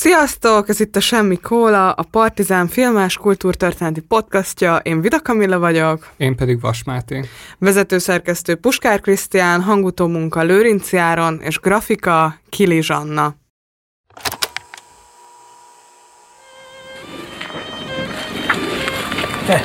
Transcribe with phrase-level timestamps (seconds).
[0.00, 0.68] Sziasztok!
[0.68, 4.76] Ez itt a Semmi Kóla, a Partizán filmás kultúrtörténeti podcastja.
[4.76, 6.08] Én Vida Kamilla vagyok.
[6.16, 7.24] Én pedig Vas Máté.
[7.58, 13.34] Vezetőszerkesztő Puskár Krisztián, hangutó munka Lőrinc Járon és grafika Kili Zsanna.
[19.46, 19.62] Te,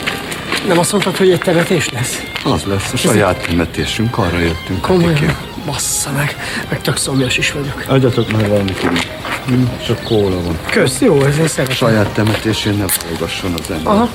[0.68, 2.24] nem azt mondtad, hogy egy temetés lesz?
[2.44, 4.82] Az lesz a saját temetésünk, arra jöttünk.
[4.82, 5.14] Komolyan?
[5.14, 5.55] Kiki.
[5.66, 6.36] Bassza meg,
[6.70, 7.84] meg tök szomjas is vagyok.
[7.88, 9.08] Adjatok már valamit, így.
[9.46, 10.60] Hm, Csak kóla van.
[10.70, 11.76] Kösz, jó, ez én szeretem.
[11.76, 13.94] Saját temetésén ne válogasson az ember.
[13.94, 14.10] Aha,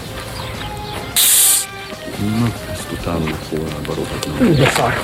[2.38, 4.54] Na, ezt utána a kólába rohadnom.
[4.54, 5.00] de szar.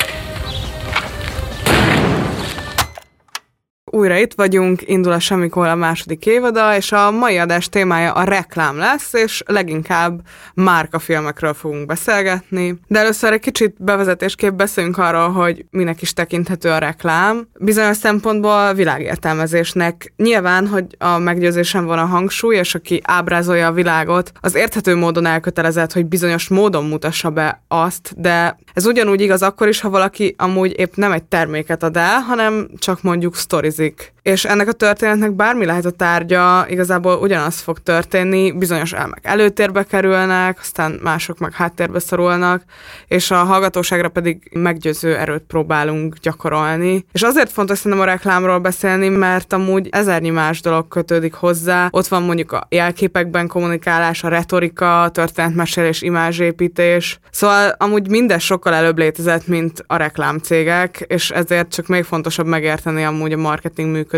[3.96, 8.24] Újra itt vagyunk, indul a Semmi Kóla második évada, és a mai adás témája a
[8.24, 10.20] reklám lesz, és leginkább
[10.54, 12.78] márkafilmekről fogunk beszélgetni.
[12.86, 17.48] De először egy kicsit bevezetésképp beszélünk arról, hogy minek is tekinthető a reklám.
[17.58, 20.12] Bizonyos szempontból világértelmezésnek.
[20.16, 25.26] Nyilván, hogy a meggyőzésen van a hangsúly, és aki ábrázolja a világot, az érthető módon
[25.26, 30.34] elkötelezett, hogy bizonyos módon mutassa be azt, de ez ugyanúgy igaz akkor is, ha valaki
[30.38, 34.12] amúgy épp nem egy terméket ad el, hanem csak mondjuk sztorizik.
[34.26, 39.84] És ennek a történetnek bármi lehet a tárgya, igazából ugyanaz fog történni, bizonyos elmek előtérbe
[39.84, 42.62] kerülnek, aztán mások meg háttérbe szorulnak,
[43.08, 47.04] és a hallgatóságra pedig meggyőző erőt próbálunk gyakorolni.
[47.12, 51.88] És azért fontos szerintem a reklámról beszélni, mert amúgy ezernyi más dolog kötődik hozzá.
[51.90, 57.18] Ott van mondjuk a jelképekben kommunikálás, a retorika, a történetmesélés, imázsépítés.
[57.30, 63.04] Szóval amúgy minden sokkal előbb létezett, mint a reklámcégek, és ezért csak még fontosabb megérteni
[63.04, 64.14] amúgy a marketing működését.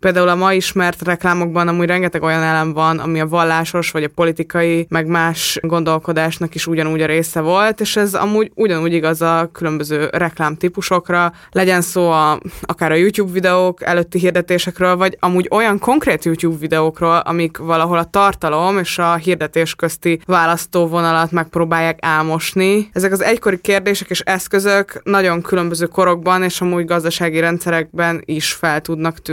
[0.00, 4.08] Például a ma ismert reklámokban amúgy rengeteg olyan elem van, ami a vallásos vagy a
[4.14, 9.48] politikai, meg más gondolkodásnak is ugyanúgy a része volt, és ez amúgy ugyanúgy igaz a
[9.52, 16.24] különböző reklámtípusokra, legyen szó a, akár a YouTube videók előtti hirdetésekről, vagy amúgy olyan konkrét
[16.24, 22.90] YouTube videókról, amik valahol a tartalom és a hirdetés közti választóvonalat megpróbálják álmosni.
[22.92, 28.80] Ezek az egykori kérdések és eszközök nagyon különböző korokban és amúgy gazdasági rendszerekben is fel
[28.80, 29.29] tudnak tűnni.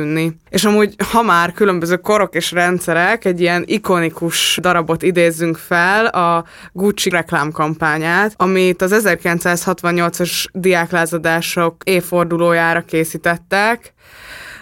[0.49, 6.45] És amúgy, ha már különböző korok és rendszerek, egy ilyen ikonikus darabot idézzünk fel, a
[6.71, 13.93] Gucci reklámkampányát, amit az 1968-as diáklázadások évfordulójára készítettek,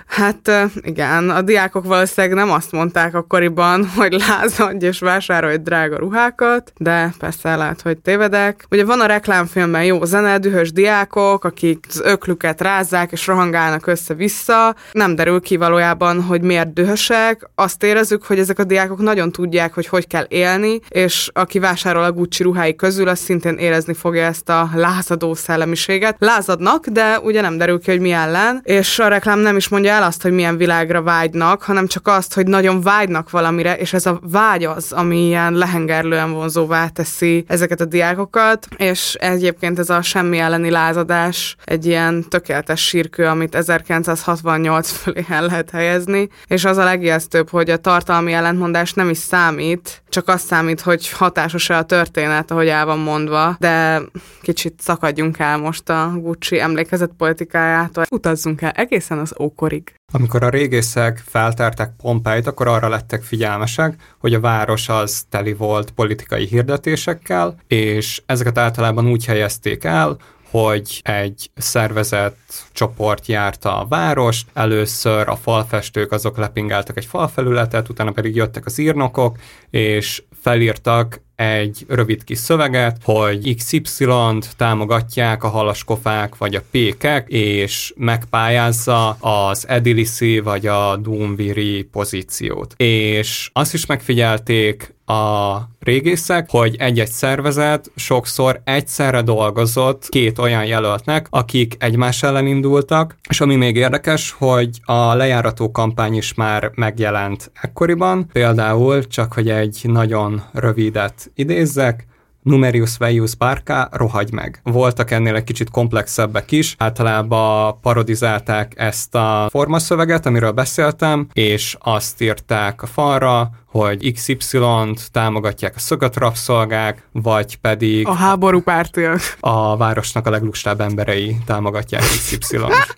[0.06, 0.52] Hát
[0.82, 7.14] igen, a diákok valószínűleg nem azt mondták akkoriban, hogy lázadj és vásárolj drága ruhákat, de
[7.20, 8.66] persze lehet, hogy tévedek.
[8.72, 14.76] Ugye van a reklámfilmben jó zene, dühös diákok, akik az öklüket rázzák és rohangálnak össze-vissza.
[14.92, 17.50] Nem derül ki valójában, hogy miért dühösek.
[17.56, 22.04] Azt érezzük, hogy ezek a diákok nagyon tudják, hogy hogy kell élni, és aki vásárol
[22.04, 26.16] a Gucci ruhái közül, az szintén érezni fogja ezt a lázadó szellemiséget.
[26.20, 29.95] Lázadnak, de ugye nem derül ki, hogy mi ellen, és a reklám nem is mondja
[29.96, 34.06] el azt, hogy milyen világra vágynak, hanem csak azt, hogy nagyon vágynak valamire, és ez
[34.06, 40.02] a vágy az, ami ilyen lehengerlően vonzóvá teszi ezeket a diákokat, és egyébként ez a
[40.02, 46.78] semmi elleni lázadás egy ilyen tökéletes sírkő, amit 1968 fölé el lehet helyezni, és az
[46.78, 51.84] a legijesztőbb, hogy a tartalmi ellentmondás nem is számít, csak azt számít, hogy hatásos-e a
[51.84, 54.02] történet, ahogy el van mondva, de
[54.42, 59.94] kicsit szakadjunk el most a Gucci emlékezet politikájától, utazzunk el egészen az ókorig.
[60.14, 65.92] Amikor a régészek feltárták Pompeit, akkor arra lettek figyelmesek, hogy a város az teli volt
[65.92, 70.18] politikai hirdetésekkel, és ezeket általában úgy helyezték el,
[70.56, 72.40] hogy egy szervezett
[72.72, 78.78] csoport járta a várost, először a falfestők azok lepingáltak egy falfelületet, utána pedig jöttek az
[78.78, 79.38] írnokok,
[79.70, 87.94] és felírtak egy rövid kis szöveget, hogy XY-t támogatják a halaskofák vagy a pékek, és
[87.96, 92.74] megpályázza az Edilisi vagy a Doomviri pozíciót.
[92.78, 101.28] És azt is megfigyelték a régészek, hogy egy-egy szervezet sokszor egyszerre dolgozott két olyan jelöltnek,
[101.30, 107.52] akik egymás ellen indultak, és ami még érdekes, hogy a lejárató kampány is már megjelent
[107.62, 112.08] ekkoriban, például csak, hogy egy nagyon rövidet idézzek,
[112.46, 114.60] Numerius Veius Barca, rohagy meg.
[114.64, 122.22] Voltak ennél egy kicsit komplexebbek is, általában parodizálták ezt a formaszöveget, amiről beszéltem, és azt
[122.22, 129.20] írták a falra, hogy XY-t támogatják a szökött rabszolgák, vagy pedig A háború pártiak.
[129.40, 132.98] a városnak a leglustább emberei támogatják XY-t.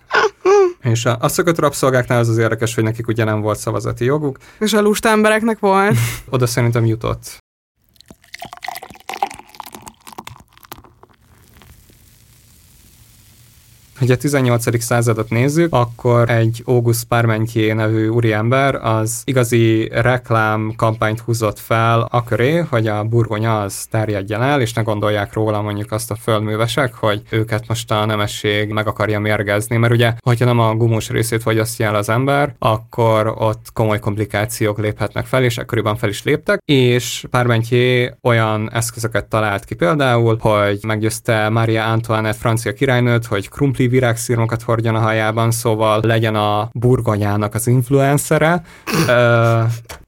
[0.82, 4.38] És a, a szökött rabszolgáknál az az érdekes, hogy nekik ugye nem volt szavazati joguk,
[4.58, 5.96] És a lusta embereknek volt.
[6.30, 7.38] oda szerintem jutott.
[13.98, 14.82] Hogy a 18.
[14.82, 22.24] századot nézzük, akkor egy August Parmentier nevű úriember az igazi reklám kampányt húzott fel a
[22.24, 26.94] köré, hogy a burgonya az terjedjen el, és ne gondolják róla mondjuk azt a földművesek,
[26.94, 31.42] hogy őket most a nemesség meg akarja mérgezni, mert ugye, hogyha nem a gumus részét
[31.42, 36.60] fogyasztja el az ember, akkor ott komoly komplikációk léphetnek fel, és ekkoriban fel is léptek,
[36.64, 43.87] és Parmentier olyan eszközöket talált ki például, hogy meggyőzte Maria Antoinette francia királynőt, hogy krumpli
[43.88, 48.62] virágszírmokat hordjon a hajában, szóval legyen a burgonyának az influencere.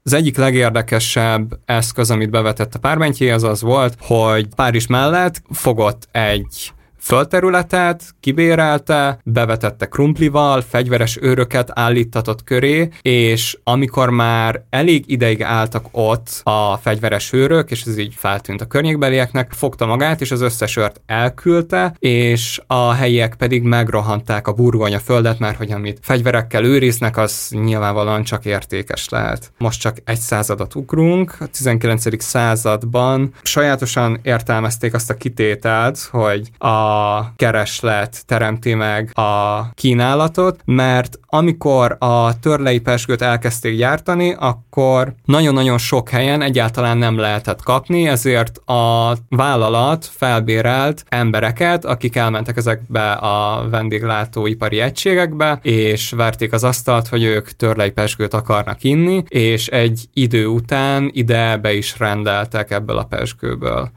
[0.03, 6.07] Az egyik legérdekesebb eszköz, amit bevetett a Parmentier, az az volt, hogy Párizs mellett fogott
[6.11, 15.85] egy földterületet, kibérelte, bevetette krumplival, fegyveres őröket állítatott köré, és amikor már elég ideig álltak
[15.91, 20.77] ott a fegyveres őrök, és ez így feltűnt a környékbelieknek, fogta magát, és az összes
[20.77, 27.17] őrt elküldte, és a helyiek pedig megrohanták a burgonya földet, mert hogy amit fegyverekkel őriznek,
[27.17, 29.51] az nyilvánvalóan csak értékes lehet.
[29.57, 32.23] Most csak egy századot ugrunk, a 19.
[32.23, 36.90] században sajátosan értelmezték azt a kitételt, hogy a
[37.35, 46.09] kereslet teremti meg a kínálatot, mert amikor a törlei peskőt elkezdték gyártani, akkor nagyon-nagyon sok
[46.09, 54.79] helyen egyáltalán nem lehetett kapni, ezért a vállalat felbérelt embereket, akik elmentek ezekbe a vendéglátóipari
[54.79, 61.09] egységekbe, és verték az asztalt, hogy ők törlei peskőt akarnak inni, és egy idő után
[61.13, 63.91] ide be is rendeltek ebből a peskőből.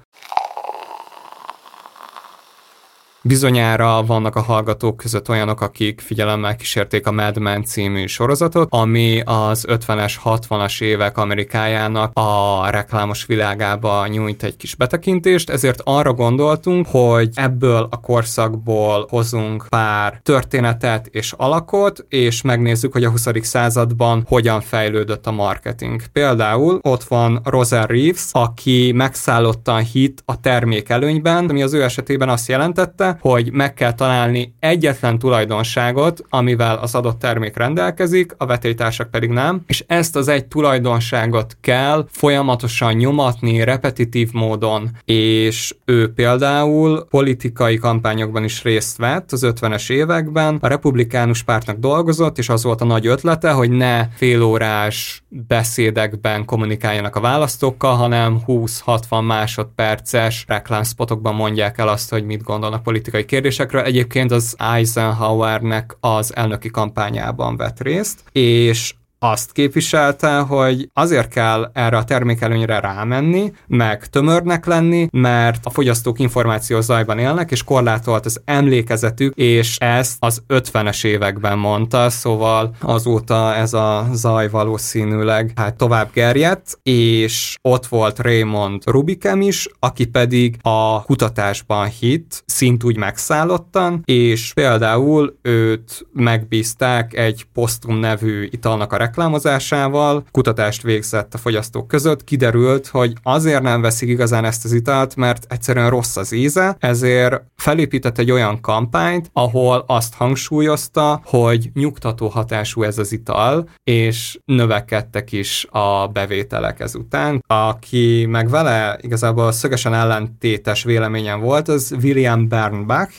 [3.27, 9.21] Bizonyára vannak a hallgatók között olyanok, akik figyelemmel kísérték a Mad Men című sorozatot, ami
[9.25, 16.87] az 50-es, 60-as évek Amerikájának a reklámos világába nyújt egy kis betekintést, ezért arra gondoltunk,
[16.91, 23.29] hogy ebből a korszakból hozunk pár történetet és alakot, és megnézzük, hogy a 20.
[23.41, 26.07] században hogyan fejlődött a marketing.
[26.13, 32.29] Például ott van Rosa Reeves, aki megszállottan hit a termék előnyben, ami az ő esetében
[32.29, 39.11] azt jelentette, hogy meg kell találni egyetlen tulajdonságot, amivel az adott termék rendelkezik, a vetélytársak
[39.11, 47.07] pedig nem, és ezt az egy tulajdonságot kell folyamatosan nyomatni repetitív módon, és ő például
[47.11, 52.81] politikai kampányokban is részt vett az 50-es években, a republikánus pártnak dolgozott, és az volt
[52.81, 61.79] a nagy ötlete, hogy ne félórás beszédekben kommunikáljanak a választókkal, hanem 20-60 másodperces reklámspotokban mondják
[61.79, 63.83] el azt, hogy mit gondolnak politikai politikai kérdésekről.
[63.83, 68.95] Egyébként az Eisenhowernek az elnöki kampányában vett részt, és
[69.31, 76.19] azt képviselte, hogy azért kell erre a termékelőnyre rámenni, meg tömörnek lenni, mert a fogyasztók
[76.19, 83.55] információ zajban élnek, és korlátolt az emlékezetük, és ezt az 50-es években mondta, szóval azóta
[83.55, 90.57] ez a zaj valószínűleg hát tovább gerjedt, és ott volt Raymond Rubikem is, aki pedig
[90.63, 100.25] a kutatásban hit, szintúgy megszállottan, és például őt megbízták egy Postum nevű italnak a reklámozásával,
[100.31, 105.47] kutatást végzett a fogyasztók között, kiderült, hogy azért nem veszik igazán ezt az italt, mert
[105.49, 112.83] egyszerűen rossz az íze, ezért felépített egy olyan kampányt, ahol azt hangsúlyozta, hogy nyugtató hatású
[112.83, 117.43] ez az ital, és növekedtek is a bevételek ezután.
[117.47, 123.13] Aki meg vele igazából szögesen ellentétes véleményen volt, az William Bernbach,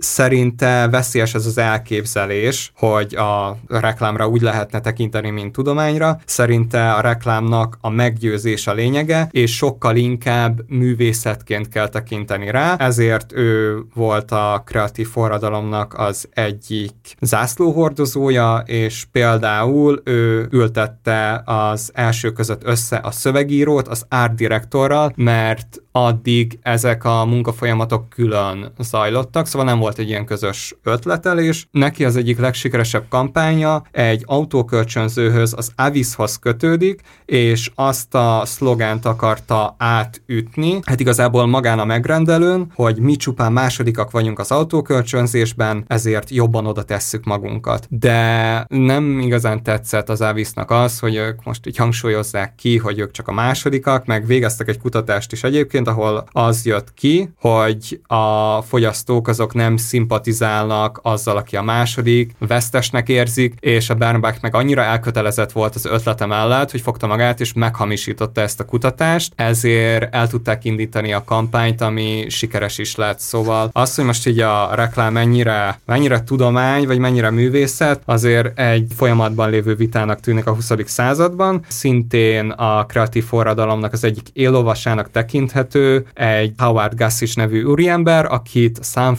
[0.00, 6.18] szerinte veszélyes ez az elképzelés, hogy a reklámra úgy lehetne tekinteni, mint tudományra.
[6.24, 13.32] Szerinte a reklámnak a meggyőzés a lényege, és sokkal inkább művészetként kell tekinteni rá, ezért
[13.32, 22.64] ő volt a kreatív forradalomnak az egyik zászlóhordozója, és például ő ültette az első között
[22.64, 29.78] össze a szövegírót az art direktorral, mert addig ezek a munkafolyamatok külön zajlottak, szóval nem
[29.78, 31.68] volt egy ilyen közös ötletelés.
[31.70, 39.74] Neki az egyik legsikeresebb kampánya egy autókölcsönzőhöz, az Avishoz kötődik, és azt a szlogánt akarta
[39.78, 46.66] átütni, hát igazából magán a megrendelőn, hogy mi csupán másodikak vagyunk az autókölcsönzésben, ezért jobban
[46.66, 47.86] oda tesszük magunkat.
[47.90, 53.10] De nem igazán tetszett az Avisnak az, hogy ők most így hangsúlyozzák ki, hogy ők
[53.10, 58.62] csak a másodikak, meg végeztek egy kutatást is egyébként, ahol az jött ki, hogy a
[58.62, 64.82] fogyasztók azok nem szimpatizálnak azzal, aki a második, vesztesnek érzik, és a Bernbach meg annyira
[64.82, 70.28] elkötelezett volt az ötlete mellett, hogy fogta magát és meghamisította ezt a kutatást, ezért el
[70.28, 73.18] tudták indítani a kampányt, ami sikeres is lett.
[73.20, 78.86] Szóval az, hogy most így a reklám mennyire, mennyire tudomány, vagy mennyire művészet, azért egy
[78.96, 80.70] folyamatban lévő vitának tűnik a 20.
[80.84, 81.64] században.
[81.68, 89.16] Szintén a kreatív forradalomnak az egyik élovasának tekinthető egy Howard Gassish nevű úriember, akit San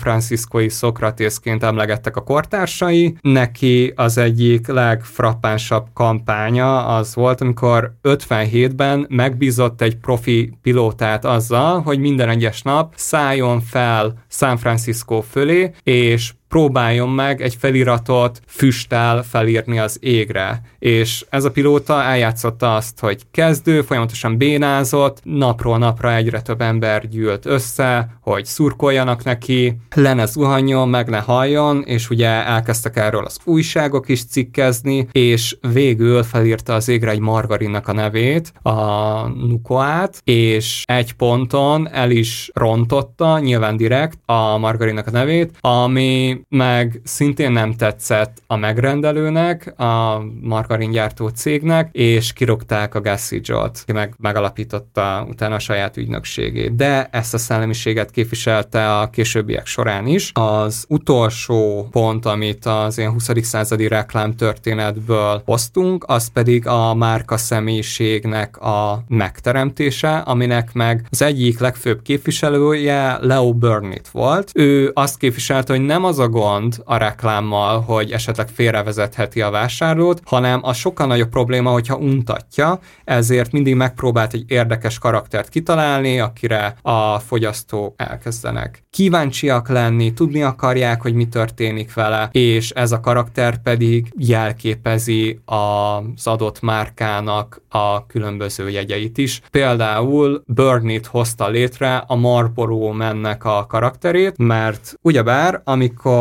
[0.51, 3.15] Franciscoi Szokratészként emlegettek a kortársai.
[3.22, 12.00] Neki az egyik legfrappánsabb kampánya az volt, amikor 57-ben megbízott egy profi pilótát azzal, hogy
[12.00, 19.79] minden egyes nap szálljon fel San Francisco fölé, és próbáljon meg egy feliratot füsttel felírni
[19.79, 20.62] az égre.
[20.79, 27.08] És ez a pilóta eljátszotta azt, hogy kezdő, folyamatosan bénázott, napról napra egyre több ember
[27.08, 33.25] gyűlt össze, hogy szurkoljanak neki, le ne zuhanjon, meg ne halljon, és ugye elkezdtek erről
[33.25, 40.22] az újságok is cikkezni, és végül felírta az égre egy margarinnak a nevét, a Nukoát,
[40.24, 47.51] és egy ponton el is rontotta, nyilván direkt, a margarinnak a nevét, ami meg szintén
[47.51, 55.55] nem tetszett a megrendelőnek, a margaringyártó cégnek, és kirogták a Gassage-ot, ki meg megalapította utána
[55.55, 56.75] a saját ügynökségét.
[56.75, 60.31] De ezt a szellemiséget képviselte a későbbiek során is.
[60.33, 63.29] Az utolsó pont, amit az ilyen 20.
[63.41, 71.60] századi reklám történetből hoztunk, az pedig a márka személyiségnek a megteremtése, aminek meg az egyik
[71.60, 74.51] legfőbb képviselője Leo Burnett volt.
[74.53, 80.21] Ő azt képviselte, hogy nem az a gond a reklámmal, hogy esetleg félrevezetheti a vásárlót,
[80.25, 86.75] hanem a sokkal nagyobb probléma, hogyha untatja, ezért mindig megpróbált egy érdekes karaktert kitalálni, akire
[86.81, 93.61] a fogyasztók elkezdenek kíváncsiak lenni, tudni akarják, hogy mi történik vele, és ez a karakter
[93.61, 99.41] pedig jelképezi az adott márkának a különböző jegyeit is.
[99.51, 106.20] Például Burnett hozta létre a Marlboro mennek a karakterét, mert ugyebár, amikor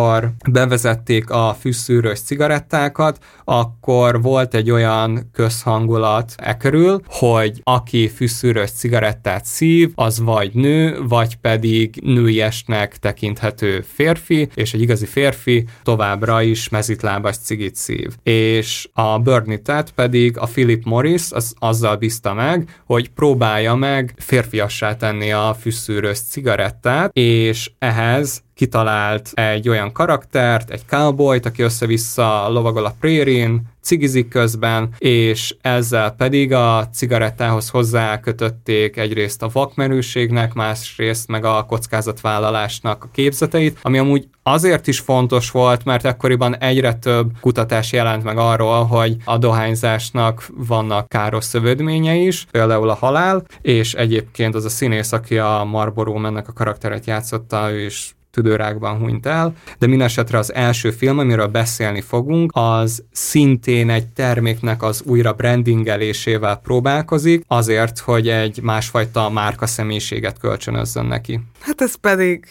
[0.50, 9.44] bevezették a fűszűrös cigarettákat, akkor volt egy olyan közhangulat e körül, hogy aki fűszűrös cigarettát
[9.44, 16.68] szív, az vagy nő, vagy pedig nőiesnek tekinthető férfi, és egy igazi férfi továbbra is
[16.68, 18.16] mezitlábas cigit szív.
[18.22, 24.96] És a Burnittet pedig a Philip Morris az azzal bízta meg, hogy próbálja meg férfiassá
[24.96, 32.84] tenni a fűszűrös cigarettát, és ehhez kitalált egy olyan karaktert, egy cowboyt, aki össze-vissza lovagol
[32.84, 41.44] a prérin, cigizik közben, és ezzel pedig a cigarettához hozzákötötték egyrészt a vakmerőségnek, másrészt meg
[41.44, 47.92] a kockázatvállalásnak a képzeteit, ami amúgy azért is fontos volt, mert ekkoriban egyre több kutatás
[47.92, 54.54] jelent meg arról, hogy a dohányzásnak vannak káros szövődményei is, például a halál, és egyébként
[54.54, 59.54] az a színész, aki a Marlboro mennek a karakteret játszotta, ő is tüdőrákban hunyt el,
[59.78, 66.56] de minden az első film, amiről beszélni fogunk, az szintén egy terméknek az újra brandingelésével
[66.56, 71.40] próbálkozik, azért, hogy egy másfajta márka személyiséget kölcsönözzön neki.
[71.60, 72.46] Hát ez pedig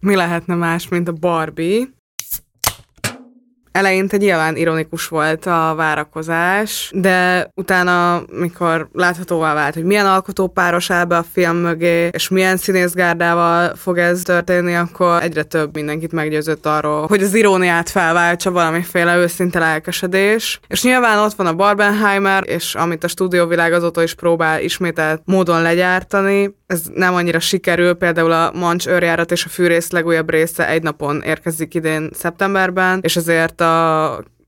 [0.00, 1.88] mi lehetne más, mint a Barbie,
[3.72, 10.90] Eleinte nyilván ironikus volt a várakozás, de utána, mikor láthatóvá vált, hogy milyen alkotó páros
[10.90, 16.12] áll be a film mögé, és milyen színészgárdával fog ez történni, akkor egyre több mindenkit
[16.12, 20.60] meggyőzött arról, hogy az iróniát felváltsa valamiféle őszinte lelkesedés.
[20.68, 25.62] És nyilván ott van a Barbenheimer, és amit a stúdióvilág azóta is próbál ismételt módon
[25.62, 30.82] legyártani, ez nem annyira sikerül, például a Mancs őrjárat és a fűrész legújabb része egy
[30.82, 33.72] napon érkezik idén szeptemberben, és ezért tā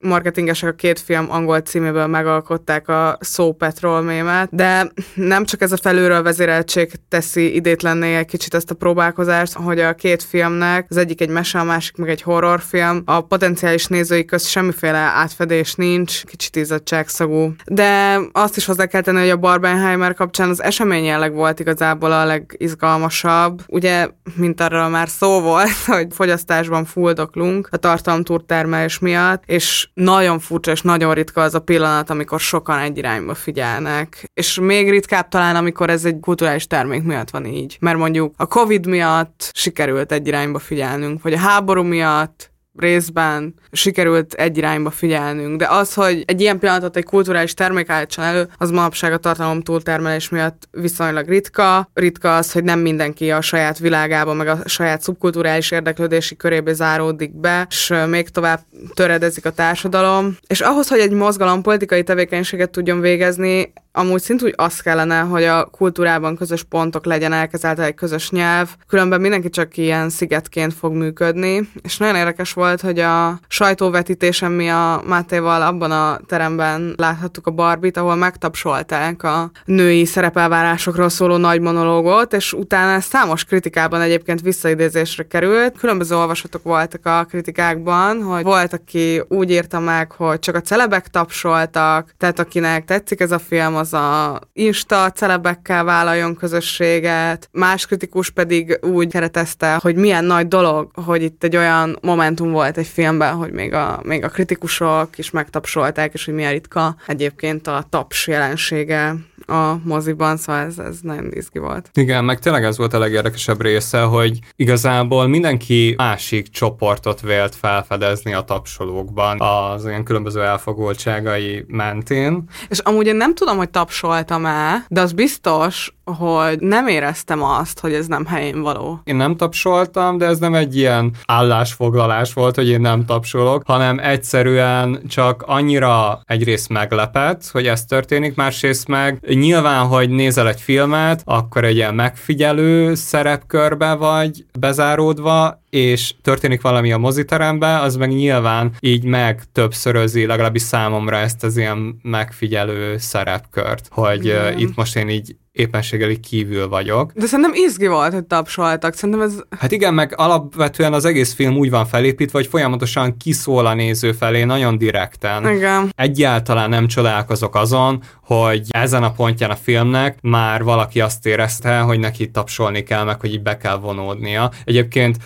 [0.02, 5.72] marketingesek a két film angol címéből megalkották a Soul Patrol mémet, de nem csak ez
[5.72, 10.96] a felülről vezéreltség teszi idétlenné egy kicsit ezt a próbálkozást, hogy a két filmnek, az
[10.96, 16.24] egyik egy mese, a másik meg egy horrorfilm, a potenciális nézői közt semmiféle átfedés nincs,
[16.24, 17.54] kicsit izzadságszagú.
[17.64, 22.12] De azt is hozzá kell tenni, hogy a Barbenheimer kapcsán az esemény jelleg volt igazából
[22.12, 23.62] a legizgalmasabb.
[23.66, 30.70] Ugye, mint arról már szó volt, hogy fogyasztásban fuldoklunk a tartalomtúrtermelés miatt, és nagyon furcsa
[30.70, 34.30] és nagyon ritka az a pillanat, amikor sokan egy irányba figyelnek.
[34.34, 37.76] És még ritkább talán, amikor ez egy kulturális termék miatt van így.
[37.80, 44.32] Mert mondjuk a Covid miatt sikerült egy irányba figyelnünk, vagy a háború miatt, részben sikerült
[44.32, 48.70] egy irányba figyelnünk, de az, hogy egy ilyen pillanatot egy kulturális termék állítson elő, az
[48.70, 51.90] manapság a tartalom túltermelés miatt viszonylag ritka.
[51.94, 57.40] Ritka az, hogy nem mindenki a saját világába, meg a saját szubkulturális érdeklődési körébe záródik
[57.40, 58.60] be, és még tovább
[58.94, 60.36] töredezik a társadalom.
[60.46, 65.64] És ahhoz, hogy egy mozgalom politikai tevékenységet tudjon végezni, amúgy szintúgy az kellene, hogy a
[65.64, 71.68] kultúrában közös pontok legyenek, ezáltal egy közös nyelv, különben mindenki csak ilyen szigetként fog működni,
[71.82, 77.50] és nagyon érdekes volt, hogy a sajtóvetítésen mi a Mátéval abban a teremben láthattuk a
[77.50, 85.22] Barbit, ahol megtapsolták a női szerepelvárásokról szóló nagy monológot, és utána számos kritikában egyébként visszaidézésre
[85.22, 85.78] került.
[85.78, 91.08] Különböző olvasatok voltak a kritikákban, hogy volt, aki úgy írta meg, hogy csak a celebek
[91.08, 98.30] tapsoltak, tehát akinek tetszik ez a film, az a Insta celebekkel vállaljon közösséget, más kritikus
[98.30, 103.34] pedig úgy keretezte, hogy milyen nagy dolog, hogy itt egy olyan momentum volt egy filmben,
[103.34, 108.26] hogy még a, még a kritikusok is megtapsolták, és hogy milyen ritka egyébként a taps
[108.26, 109.14] jelensége
[109.46, 111.90] a moziban, szóval ez, ez nagyon izgi volt.
[111.94, 118.32] Igen, meg tényleg ez volt a legérdekesebb része, hogy igazából mindenki másik csoportot vélt felfedezni
[118.32, 122.44] a tapsolókban az ilyen különböző elfogultságai mentén.
[122.68, 127.92] És amúgy én nem tudom, hogy tapsoltam-e, de az biztos, hogy nem éreztem azt, hogy
[127.92, 129.00] ez nem helyén való.
[129.04, 133.98] Én nem tapsoltam, de ez nem egy ilyen állásfoglalás volt, hogy én nem tapsolok, hanem
[133.98, 141.22] egyszerűen csak annyira egyrészt meglepett, hogy ez történik, másrészt meg nyilván, hogy nézel egy filmet,
[141.24, 148.72] akkor egy ilyen megfigyelő szerepkörbe vagy bezáródva, és történik valami a moziterembe, az meg nyilván
[148.80, 155.08] így meg többszörözi, legalábbis számomra ezt az ilyen megfigyelő szerepkört, hogy uh, itt most én
[155.08, 157.12] így éppenséggel kívül vagyok.
[157.12, 158.94] De szerintem izgi volt, hogy tapsoltak.
[158.94, 159.40] Szerintem ez...
[159.58, 164.12] Hát igen, meg alapvetően az egész film úgy van felépítve, hogy folyamatosan kiszól a néző
[164.12, 165.48] felé, nagyon direkten.
[165.54, 165.92] Igen.
[165.96, 171.98] Egyáltalán nem csodálkozok azon, hogy ezen a pontján a filmnek már valaki azt érezte, hogy
[171.98, 174.50] neki tapsolni kell, meg hogy így be kell vonódnia.
[174.64, 175.16] Egyébként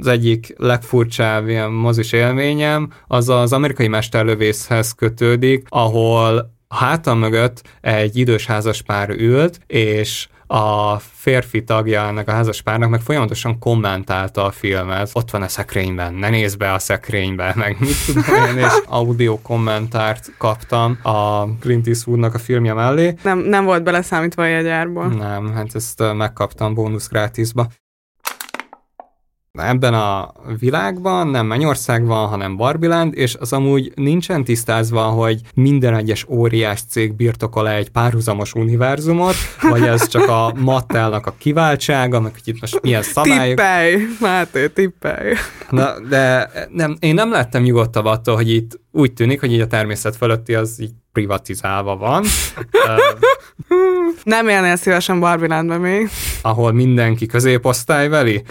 [0.00, 7.62] az egyik legfurcsább ilyen mozis élményem az az amerikai mesterlövészhez kötődik, ahol a hátam mögött
[7.80, 14.50] egy idős házaspár ült, és a férfi tagja ennek a házaspárnak meg folyamatosan kommentálta a
[14.50, 15.10] filmet.
[15.12, 19.38] Ott van a szekrényben, ne nézz be a szekrénybe, meg mit tudom én, és audio
[19.38, 23.14] kommentárt kaptam a Clint Eastwoodnak a filmje mellé.
[23.22, 25.06] Nem, nem volt beleszámítva a jegyárból.
[25.06, 27.68] Nem, hát ezt megkaptam bónusz grátisba
[29.58, 35.94] ebben a világban nem Mennyország van, hanem Barbiland, és az amúgy nincsen tisztázva, hogy minden
[35.94, 39.34] egyes óriás cég birtokol egy párhuzamos univerzumot,
[39.70, 43.56] vagy ez csak a Mattelnak a kiváltsága, meg hogy itt most milyen szabályok.
[43.56, 45.32] Tippelj, Máté, tippelj.
[45.70, 49.66] Na, de nem, én nem lettem nyugodtabb attól, hogy itt úgy tűnik, hogy így a
[49.66, 52.24] természet fölötti az így privatizálva van.
[54.24, 56.08] Nem élnél szívesen Barbie még.
[56.42, 58.42] Ahol mindenki középosztályveli?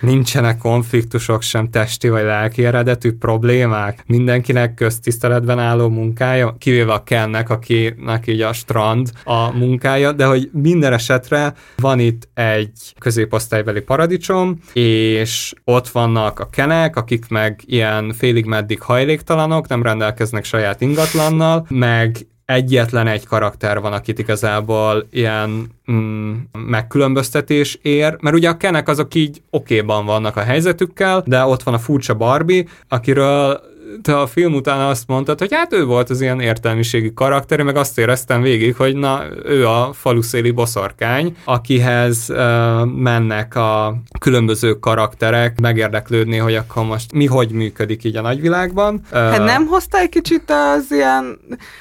[0.00, 4.02] Nincsenek konfliktusok, sem testi vagy lelki eredetű problémák?
[4.06, 6.56] Mindenkinek köztiszteletben álló munkája?
[6.58, 12.28] Kivéve a Kennek, akinek így a strand a munkája, de hogy minden esetre van itt
[12.34, 19.81] egy középosztálybeli paradicsom, és ott vannak a kenek, akik meg ilyen félig meddig hajléktalanok, nem
[19.82, 26.32] rendelkeznek saját ingatlannal, meg egyetlen egy karakter van, akit igazából ilyen mm,
[26.66, 31.74] megkülönböztetés ér, mert ugye a kenek azok így okéban vannak a helyzetükkel, de ott van
[31.74, 33.60] a furcsa Barbie, akiről
[34.02, 37.76] te a film után azt mondtad, hogy hát ő volt az ilyen értelmiségi karakter, meg
[37.76, 42.36] azt éreztem végig, hogy na, ő a faluszéli boszorkány, akihez uh,
[42.84, 49.00] mennek a különböző karakterek megérdeklődni, hogy akkor most mi hogy működik így a nagyvilágban.
[49.12, 51.38] Uh, hát nem hozta egy kicsit az ilyen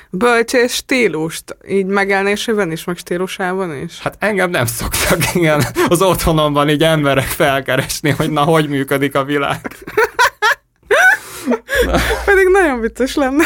[0.10, 4.00] bölcsés stílust, így megjelenésében is, meg stílusában is?
[4.00, 9.24] Hát engem nem szoktak, igen, az otthonomban így emberek felkeresni, hogy na, hogy működik a
[9.24, 9.60] világ.
[12.26, 13.44] Pedig nagyon vicces lenne.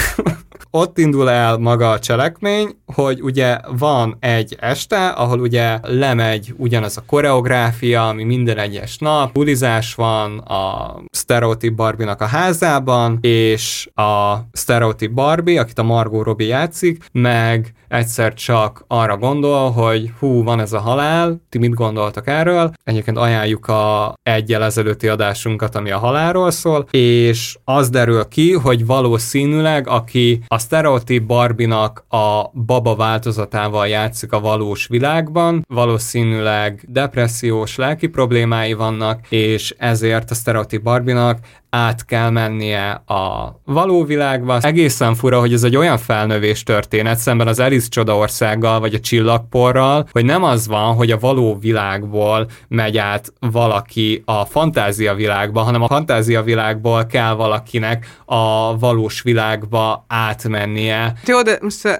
[0.77, 6.97] Ott indul el maga a cselekmény, hogy ugye van egy este, ahol ugye lemegy ugyanaz
[6.97, 14.35] a koreográfia, ami minden egyes nap, bulizás van a sztereotíp Barbie-nak a házában, és a
[14.51, 20.59] sztereotíp Barbie, akit a Margot Robbie játszik, meg egyszer csak arra gondol, hogy hú, van
[20.59, 22.71] ez a halál, ti mit gondoltak erről?
[22.83, 28.85] Egyébként ajánljuk a egyel ezelőtti adásunkat, ami a halálról szól, és az derül ki, hogy
[28.85, 38.07] valószínűleg, aki a sztereotíp Barbinak a baba változatával játszik a valós világban, valószínűleg depressziós lelki
[38.07, 41.39] problémái vannak, és ezért a sztereotíp Barbinak
[41.75, 44.57] át kell mennie a való világba.
[44.61, 50.07] Egészen fura, hogy ez egy olyan felnövés történet szemben az Alice Csodaországgal, vagy a Csillagporral,
[50.11, 55.81] hogy nem az van, hogy a való világból megy át valaki a fantázia világba, hanem
[55.81, 61.13] a fantázia világból kell valakinek a valós világba átmennie.
[61.25, 61.97] Jó, de most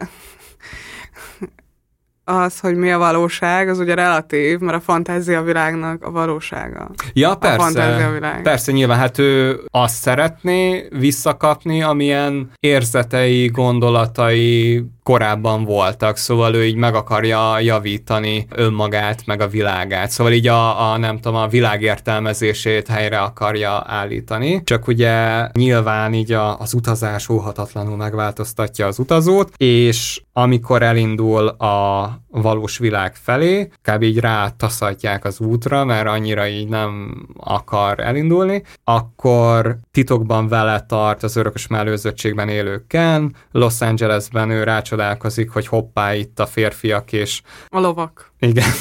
[2.25, 6.89] az, hogy mi a valóság, az ugye relatív, mert a fantázia világnak a valósága.
[7.13, 8.09] Ja, persze.
[8.13, 8.41] világ.
[8.41, 16.75] Persze, nyilván, hát ő azt szeretné visszakapni, amilyen érzetei, gondolatai korábban voltak, szóval ő így
[16.75, 20.09] meg akarja javítani önmagát, meg a világát.
[20.09, 24.61] Szóval így a, a nem tudom, a világértelmezését helyre akarja állítani.
[24.63, 32.09] Csak ugye nyilván így a, az utazás óhatatlanul megváltoztatja az utazót, és amikor elindul a
[32.41, 34.01] valós világ felé, kb.
[34.01, 41.35] így rátaszatják az útra, mert annyira így nem akar elindulni, akkor titokban vele tart az
[41.35, 47.41] örökös mellőzöttségben élő Ken, Los Angelesben ő rácsodálkozik, hogy hoppá itt a férfiak és...
[47.67, 48.31] A lovak.
[48.39, 48.71] Igen,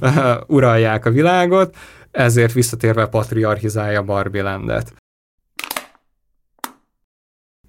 [0.46, 1.76] uralják a világot,
[2.10, 4.94] ezért visszatérve patriarchizálja Barbie landet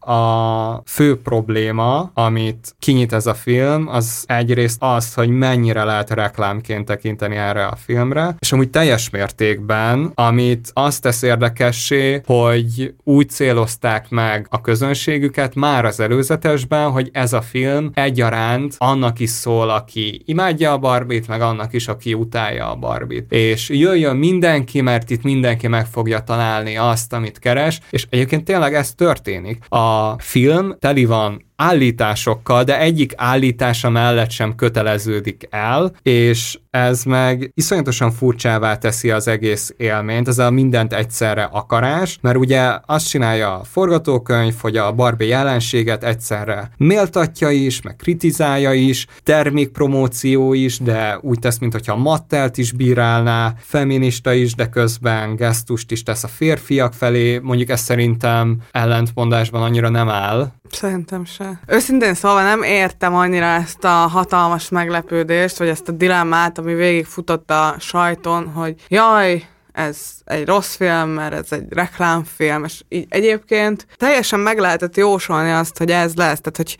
[0.06, 6.86] a fő probléma, amit kinyit ez a film, az egyrészt az, hogy mennyire lehet reklámként
[6.86, 14.10] tekinteni erre a filmre, és amúgy teljes mértékben, amit azt tesz érdekessé, hogy úgy célozták
[14.10, 20.22] meg a közönségüket már az előzetesben, hogy ez a film egyaránt annak is szól, aki
[20.26, 23.32] imádja a Barbit, meg annak is, aki utálja a Barbit.
[23.32, 28.74] És jöjjön mindenki, mert itt mindenki meg fogja találni azt, amit keres, és egyébként tényleg
[28.74, 29.66] ez történik.
[29.70, 37.52] A film teli van állításokkal, de egyik állítása mellett sem köteleződik el, és ez meg
[37.54, 43.60] iszonyatosan furcsává teszi az egész élményt, ez a mindent egyszerre akarás, mert ugye azt csinálja
[43.60, 51.18] a forgatókönyv, hogy a Barbie jelenséget egyszerre méltatja is, meg kritizálja is, termékpromóció is, de
[51.22, 56.94] úgy tesz, mintha Mattelt is bírálná, feminista is, de közben gesztust is tesz a férfiak
[56.94, 60.52] felé, mondjuk ez szerintem ellentmondásban annyira nem áll.
[60.76, 61.60] Szerintem se.
[61.68, 67.52] Őszintén szólva nem értem annyira ezt a hatalmas meglepődést, vagy ezt a dilemmát, ami végigfutott
[67.52, 73.88] a sajton, hogy jaj, ez egy rossz film, mert ez egy reklámfilm, és így egyébként
[73.98, 76.42] teljesen meg lehetett jósolni azt, hogy ez lesz.
[76.42, 76.78] Tehát, hogy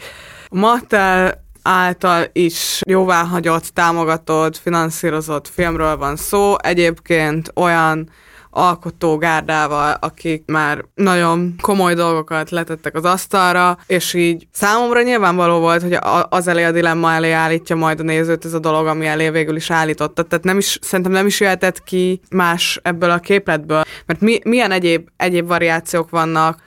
[0.50, 6.56] Mattel által is jóváhagyott, támogatott, finanszírozott filmről van szó.
[6.58, 8.10] Egyébként olyan
[8.56, 15.98] alkotógárdával, akik már nagyon komoly dolgokat letettek az asztalra, és így számomra nyilvánvaló volt, hogy
[16.30, 19.56] az elé a dilemma elé állítja majd a nézőt ez a dolog, ami elé végül
[19.56, 20.24] is állította.
[20.24, 24.72] Tehát nem is, szerintem nem is jöhetett ki más ebből a képletből, mert mi, milyen
[24.72, 26.62] egyéb, egyéb variációk vannak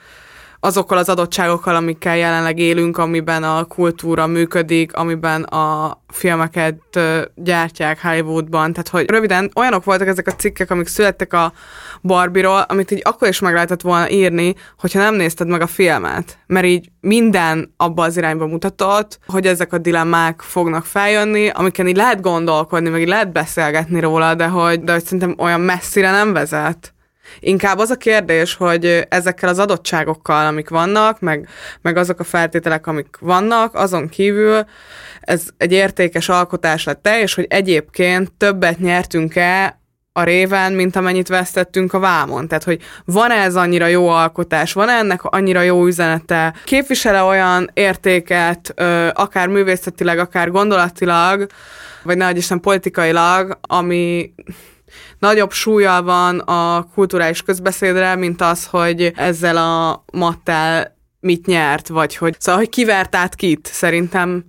[0.59, 6.99] azokkal az adottságokkal, amikkel jelenleg élünk, amiben a kultúra működik, amiben a filmeket
[7.35, 8.71] gyártják Hollywoodban.
[8.71, 11.53] Tehát, hogy röviden olyanok voltak ezek a cikkek, amik születtek a
[12.01, 16.37] Barbie-ról, amit így akkor is meg lehetett volna írni, hogyha nem nézted meg a filmet.
[16.47, 21.95] Mert így minden abba az irányba mutatott, hogy ezek a dilemmák fognak feljönni, amiken így
[21.95, 26.33] lehet gondolkodni, meg így lehet beszélgetni róla, de hogy, de hogy szerintem olyan messzire nem
[26.33, 26.93] vezet.
[27.39, 31.47] Inkább az a kérdés, hogy ezekkel az adottságokkal, amik vannak, meg,
[31.81, 34.65] meg azok a feltételek, amik vannak, azon kívül
[35.21, 39.79] ez egy értékes alkotás lett-e, és hogy egyébként többet nyertünk-e
[40.13, 42.47] a réven, mint amennyit vesztettünk a vámon.
[42.47, 48.73] Tehát, hogy van-e ez annyira jó alkotás, van-e ennek annyira jó üzenete, képvisele olyan értéket,
[49.13, 51.47] akár művészetileg, akár gondolatilag,
[52.03, 54.33] vagy nehogy Isten politikailag, ami
[55.19, 62.15] nagyobb súlya van a kulturális közbeszédre, mint az, hogy ezzel a mattel mit nyert, vagy
[62.15, 63.69] hogy, szóval, hogy kivert át kit.
[63.71, 64.43] Szerintem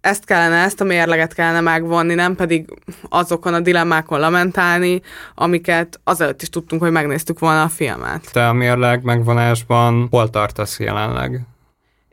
[0.00, 2.68] ezt kellene, ezt a mérleget kellene megvonni, nem pedig
[3.08, 5.02] azokon a dilemmákon lamentálni,
[5.34, 8.32] amiket azelőtt is tudtunk, hogy megnéztük volna a filmet.
[8.32, 11.40] Te a mérleg megvonásban hol tartasz jelenleg?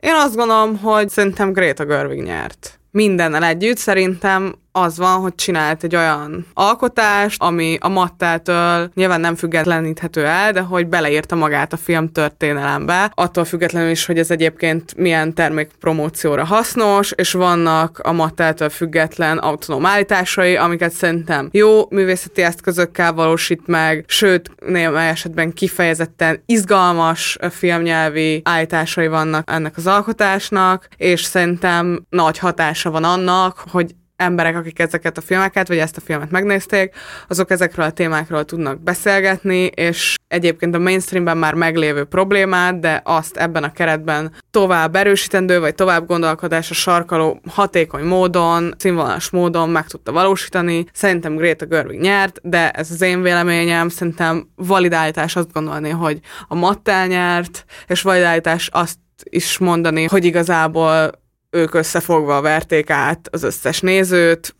[0.00, 2.80] Én azt gondolom, hogy szerintem Greta Gerwig nyert.
[2.90, 9.34] Mindennel együtt szerintem az van, hogy csinált egy olyan alkotást, ami a mattától nyilván nem
[9.34, 14.96] függetleníthető el, de hogy beleírta magát a film történelembe, attól függetlenül is, hogy ez egyébként
[14.96, 23.12] milyen termékpromócióra hasznos, és vannak a mattától független autonóm állításai, amiket szerintem jó művészeti eszközökkel
[23.12, 32.06] valósít meg, sőt, némely esetben kifejezetten izgalmas filmnyelvi állításai vannak ennek az alkotásnak, és szerintem
[32.10, 36.94] nagy hatása van annak, hogy emberek, akik ezeket a filmeket, vagy ezt a filmet megnézték,
[37.28, 43.36] azok ezekről a témákról tudnak beszélgetni, és egyébként a mainstreamben már meglévő problémát, de azt
[43.36, 50.12] ebben a keretben tovább erősítendő, vagy tovább gondolkodásra sarkaló hatékony módon, színvonalas módon meg tudta
[50.12, 50.84] valósítani.
[50.92, 56.54] Szerintem Greta Gerwig nyert, de ez az én véleményem, szerintem validálítás azt gondolni, hogy a
[56.54, 61.10] Mattel nyert, és validálítás azt is mondani, hogy igazából
[61.56, 64.54] ők összefogva verték át az összes nézőt,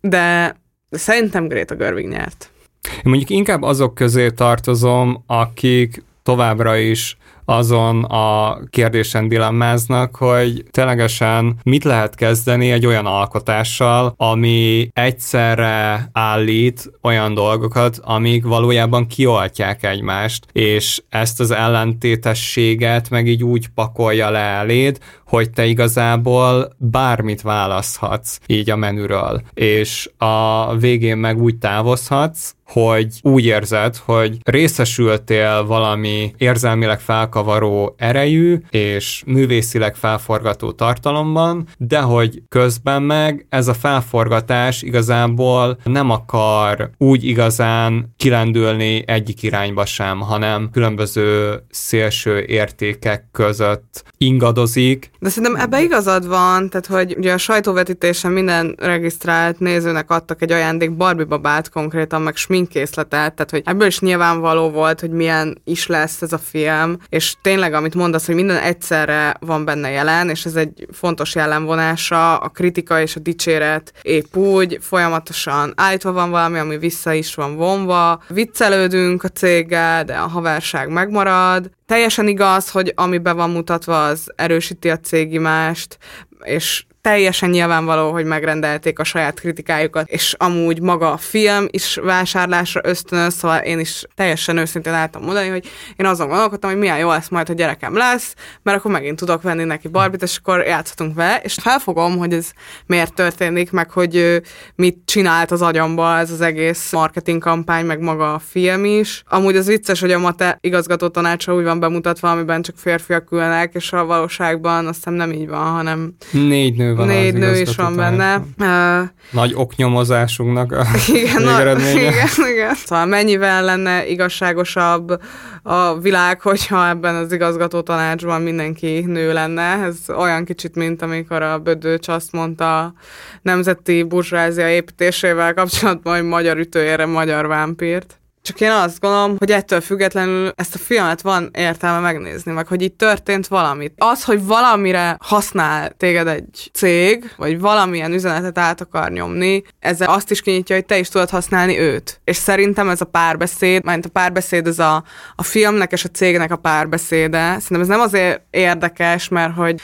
[0.00, 0.56] de,
[0.88, 2.50] de szerintem Greta Gerwig nyert.
[2.94, 7.16] Én mondjuk inkább azok közé tartozom, akik továbbra is
[7.50, 16.90] azon a kérdésen dilemmáznak, hogy ténylegesen mit lehet kezdeni egy olyan alkotással, ami egyszerre állít
[17.02, 24.38] olyan dolgokat, amik valójában kioltják egymást, és ezt az ellentétességet meg így úgy pakolja le
[24.38, 24.98] eléd,
[25.30, 33.06] hogy te igazából bármit választhatsz így a menüről, és a végén meg úgy távozhatsz, hogy
[33.22, 43.02] úgy érzed, hogy részesültél valami érzelmileg felkavaró erejű és művészileg felforgató tartalomban, de hogy közben
[43.02, 51.60] meg ez a felforgatás igazából nem akar úgy igazán kilendülni egyik irányba sem, hanem különböző
[51.70, 55.10] szélső értékek között ingadozik.
[55.20, 60.52] De szerintem ebbe igazad van, tehát hogy ugye a sajtóvetítésen minden regisztrált nézőnek adtak egy
[60.52, 65.60] ajándék Barbie babát konkrétan, meg smink filmkészletet, tehát hogy ebből is nyilvánvaló volt, hogy milyen
[65.64, 70.28] is lesz ez a film, és tényleg, amit mondasz, hogy minden egyszerre van benne jelen,
[70.28, 76.30] és ez egy fontos jellemvonása, a kritika és a dicséret épp úgy, folyamatosan állítva van
[76.30, 82.70] valami, ami vissza is van vonva, viccelődünk a céggel, de a haverság megmarad, teljesen igaz,
[82.70, 85.98] hogy ami be van mutatva, az erősíti a cégimást,
[86.42, 92.80] és teljesen nyilvánvaló, hogy megrendelték a saját kritikájukat, és amúgy maga a film is vásárlásra
[92.84, 97.08] ösztönöz, szóval én is teljesen őszintén láttam mondani, hogy én azon gondolkodtam, hogy milyen jó
[97.08, 101.14] lesz majd, ha gyerekem lesz, mert akkor megint tudok venni neki barbit, és akkor játszhatunk
[101.14, 102.50] vele, és felfogom, hogy ez
[102.86, 104.42] miért történik, meg hogy
[104.74, 109.22] mit csinált az agyamba ez az egész marketing kampány, meg maga a film is.
[109.28, 113.74] Amúgy az vicces, hogy a Mate igazgató tanácsa úgy van bemutatva, amiben csak férfiak ülnek,
[113.74, 117.76] és a valóságban azt hiszem nem így van, hanem négy nő van Négy nő is
[117.76, 118.42] van benne.
[119.30, 122.74] Nagy oknyomozásunknak a igen, na, igen, igen.
[122.74, 125.20] Szóval mennyivel lenne igazságosabb
[125.62, 129.62] a világ, hogyha ebben az igazgató tanácsban mindenki nő lenne.
[129.62, 132.94] Ez olyan kicsit, mint amikor a Bödőcs azt mondta a
[133.42, 138.19] nemzeti burzsázia építésével kapcsolatban, hogy magyar ütőére magyar vámpírt.
[138.50, 142.82] Csak én azt gondolom, hogy ettől függetlenül ezt a filmet van értelme megnézni, meg hogy
[142.82, 143.94] itt történt valamit.
[143.98, 150.30] Az, hogy valamire használ téged egy cég, vagy valamilyen üzenetet át akar nyomni, ezzel azt
[150.30, 152.20] is kinyitja, hogy te is tudod használni őt.
[152.24, 156.52] És szerintem ez a párbeszéd, mert a párbeszéd ez a, a filmnek és a cégnek
[156.52, 157.38] a párbeszéde.
[157.38, 159.80] Szerintem ez nem azért érdekes, mert hogy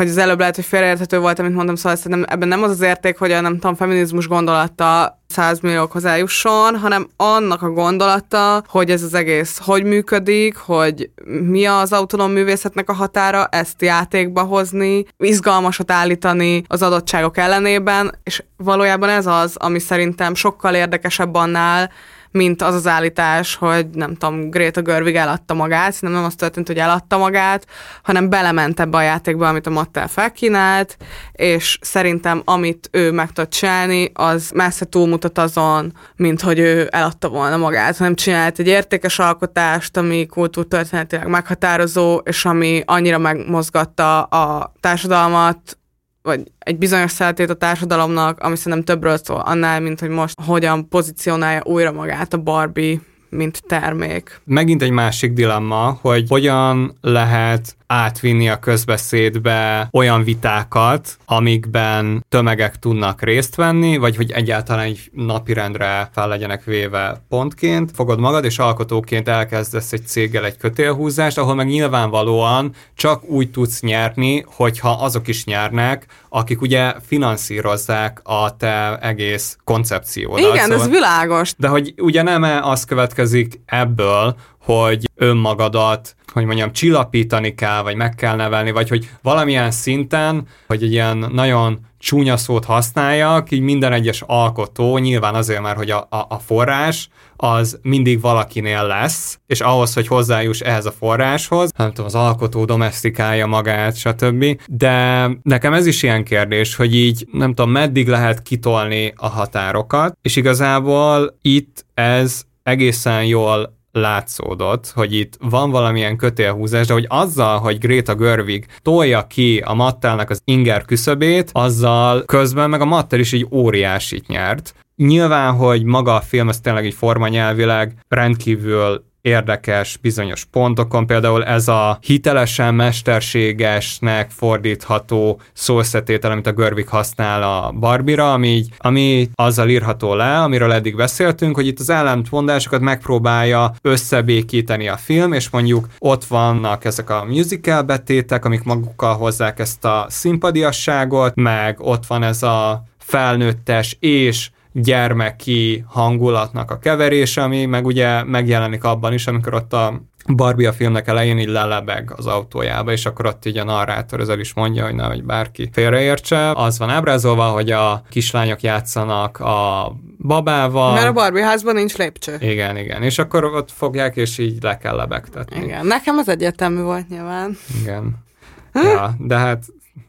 [0.00, 2.80] hogy az előbb lehet, hogy félreérthető volt, amit mondtam, szóval szerintem ebben nem az az
[2.80, 8.90] érték, hogy a nem tudom, feminizmus gondolata 100 milliók hozzájusson, hanem annak a gondolata, hogy
[8.90, 15.04] ez az egész hogy működik, hogy mi az autonóm művészetnek a határa, ezt játékba hozni,
[15.18, 21.90] izgalmasat állítani az adottságok ellenében, és valójában ez az, ami szerintem sokkal érdekesebb annál,
[22.30, 26.66] mint az az állítás, hogy nem tudom, Greta Görvig eladta magát, szerintem nem az történt,
[26.66, 27.66] hogy eladta magát,
[28.02, 30.96] hanem belement ebbe a játékba, amit a Mattel felkínált,
[31.32, 37.28] és szerintem amit ő meg tud csinálni, az messze túlmutat azon, mint hogy ő eladta
[37.28, 44.72] volna magát, hanem csinált egy értékes alkotást, ami kultúrtörténetileg meghatározó, és ami annyira megmozgatta a
[44.80, 45.78] társadalmat,
[46.22, 50.88] vagy egy bizonyos szeretét a társadalomnak, ami szerintem többről szól annál, mint hogy most hogyan
[50.88, 54.40] pozícionálja újra magát a Barbie mint termék.
[54.44, 63.22] Megint egy másik dilemma, hogy hogyan lehet átvinni a közbeszédbe olyan vitákat, amikben tömegek tudnak
[63.22, 67.90] részt venni, vagy hogy egyáltalán egy napirendre fel legyenek véve pontként.
[67.94, 73.80] Fogod magad, és alkotóként elkezdesz egy céggel egy kötélhúzást, ahol meg nyilvánvalóan csak úgy tudsz
[73.80, 80.54] nyerni, hogyha azok is nyernek, akik ugye finanszírozzák a te egész koncepciódat.
[80.54, 81.54] Igen, szóval, ez világos.
[81.56, 88.14] De hogy ugye nem az következik ebből, hogy önmagadat, hogy mondjam, csillapítani kell, vagy meg
[88.14, 93.92] kell nevelni, vagy hogy valamilyen szinten, hogy egy ilyen nagyon csúnya szót használjak, így minden
[93.92, 99.60] egyes alkotó, nyilván azért már, hogy a, a, a forrás az mindig valakinél lesz, és
[99.60, 104.60] ahhoz, hogy hozzájuss ehhez a forráshoz, nem tudom, az alkotó domestikálja magát, stb.
[104.66, 110.18] De nekem ez is ilyen kérdés, hogy így nem tudom, meddig lehet kitolni a határokat,
[110.22, 117.58] és igazából itt ez egészen jól látszódott, hogy itt van valamilyen kötélhúzás, de hogy azzal,
[117.58, 123.18] hogy Greta Görvig tolja ki a Mattelnek az inger küszöbét, azzal közben meg a Mattel
[123.18, 124.74] is egy óriásit nyert.
[124.96, 131.68] Nyilván, hogy maga a film, ez tényleg egy formanyelvileg rendkívül érdekes bizonyos pontokon, például ez
[131.68, 140.14] a hitelesen mesterségesnek fordítható szószetétel, amit a Görvik használ a Barbira, ami, ami azzal írható
[140.14, 146.24] le, amiről eddig beszéltünk, hogy itt az ellentmondásokat megpróbálja összebékíteni a film, és mondjuk ott
[146.24, 152.42] vannak ezek a musical betétek, amik magukkal hozzák ezt a szimpadiasságot, meg ott van ez
[152.42, 159.72] a felnőttes és gyermeki hangulatnak a keverés, ami meg ugye megjelenik abban is, amikor ott
[159.72, 164.20] a Barbie a filmnek elején így lelebeg az autójába, és akkor ott így a narrátor
[164.20, 166.50] ezzel is mondja, hogy nehogy bárki félreértse.
[166.50, 170.92] Az van ábrázolva, hogy a kislányok játszanak a babával.
[170.92, 172.36] Mert a Barbie házban nincs lépcső.
[172.40, 173.02] Igen, igen.
[173.02, 175.64] És akkor ott fogják, és így le kell lebegtetni.
[175.64, 175.86] Igen.
[175.86, 177.56] Nekem az egyértelmű volt nyilván.
[177.80, 178.14] Igen.
[178.72, 179.64] Ja, de hát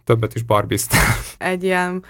[0.05, 1.15] többet is barbiztál.
[1.37, 2.03] Egy ilyen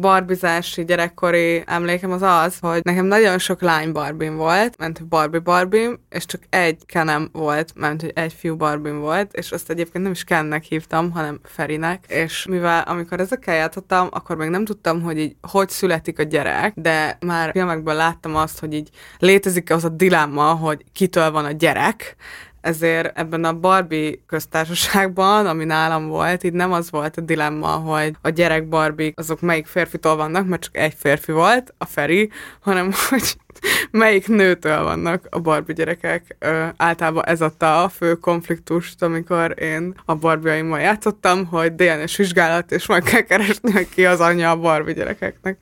[0.00, 6.00] barbizási gyerekkori emlékem az az, hogy nekem nagyon sok lány barbim volt, ment Barbie barbim,
[6.08, 10.12] és csak egy kenem volt, ment hogy egy fiú barbim volt, és azt egyébként nem
[10.12, 15.18] is Kennek hívtam, hanem Ferinek, és mivel amikor ezekkel játszottam, akkor még nem tudtam, hogy
[15.18, 19.88] így hogy születik a gyerek, de már filmekből láttam azt, hogy így létezik az a
[19.88, 22.16] dilemma, hogy kitől van a gyerek,
[22.60, 28.14] ezért ebben a Barbie köztársaságban, ami nálam volt, így nem az volt a dilemma, hogy
[28.22, 32.92] a gyerek Barbie azok melyik férfitól vannak, mert csak egy férfi volt, a Feri, hanem
[33.08, 33.36] hogy
[33.90, 36.36] melyik nőtől vannak a Barbie gyerekek.
[36.38, 42.72] Ö, általában ez adta a fő konfliktust, amikor én a Barbie-aimmal játszottam, hogy DNS vizsgálat,
[42.72, 45.58] és meg kell keresni, hogy ki az anyja a Barbie gyerekeknek.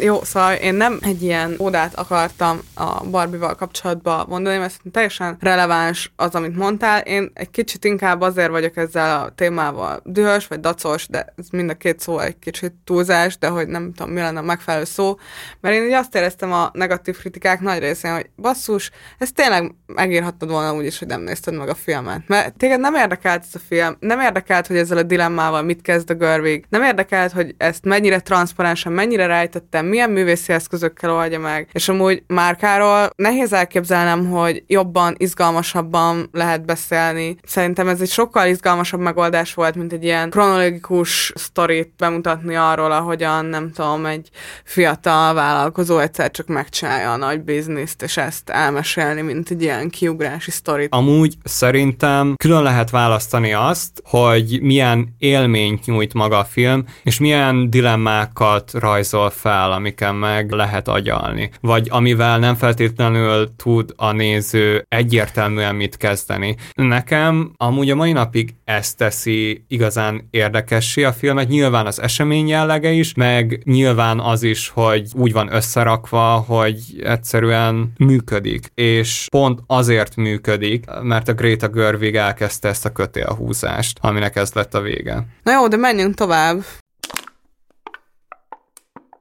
[0.00, 6.12] Jó, szóval én nem egy ilyen ódát akartam a Barbie-val kapcsolatban mondani, mert teljesen releváns
[6.16, 7.00] az, amit mondtál.
[7.00, 11.70] Én egy kicsit inkább azért vagyok ezzel a témával dühös, vagy dacos, de ez mind
[11.70, 15.18] a két szó egy kicsit túlzás, de hogy nem tudom, mi lenne a megfelelő szó.
[15.60, 20.50] Mert én így azt éreztem a negatív kritikák nagy részén, hogy basszus, ez tényleg megírhattad
[20.50, 22.20] volna úgy is, hogy nem nézted meg a filmet.
[22.26, 26.10] Mert téged nem érdekelt ez a film, nem érdekelt, hogy ezzel a dilemmával mit kezd
[26.10, 31.68] a Görvig, nem érdekelt, hogy ezt mennyire transzparensen, mennyire rejtettem, milyen művészi eszközökkel oldja meg.
[31.72, 37.36] És amúgy Márkáról nehéz elképzelnem, hogy jobban, izgalmasabban lehet beszélni.
[37.44, 43.44] Szerintem ez egy sokkal izgalmasabb megoldás volt, mint egy ilyen kronológikus sztorit bemutatni arról, ahogyan
[43.44, 44.28] nem tudom, egy
[44.64, 50.50] fiatal vállalkozó egyszer csak megcsinálja a nagy bizniszt, és ezt elmesélni, mint egy ilyen kiugrási
[50.50, 50.94] sztorit.
[50.94, 57.70] Amúgy szerintem külön lehet választani azt, hogy milyen élményt nyújt maga a film, és milyen
[57.70, 65.74] dilemmákat rajzol fel amiken meg lehet agyalni, vagy amivel nem feltétlenül tud a néző egyértelműen
[65.74, 66.56] mit kezdeni.
[66.74, 72.90] Nekem amúgy a mai napig ezt teszi igazán érdekessé a filmet, nyilván az esemény jellege
[72.90, 80.16] is, meg nyilván az is, hogy úgy van összerakva, hogy egyszerűen működik, és pont azért
[80.16, 85.26] működik, mert a Greta Görvig elkezdte ezt a kötélhúzást, aminek ez lett a vége.
[85.42, 86.64] Na jó, de menjünk tovább.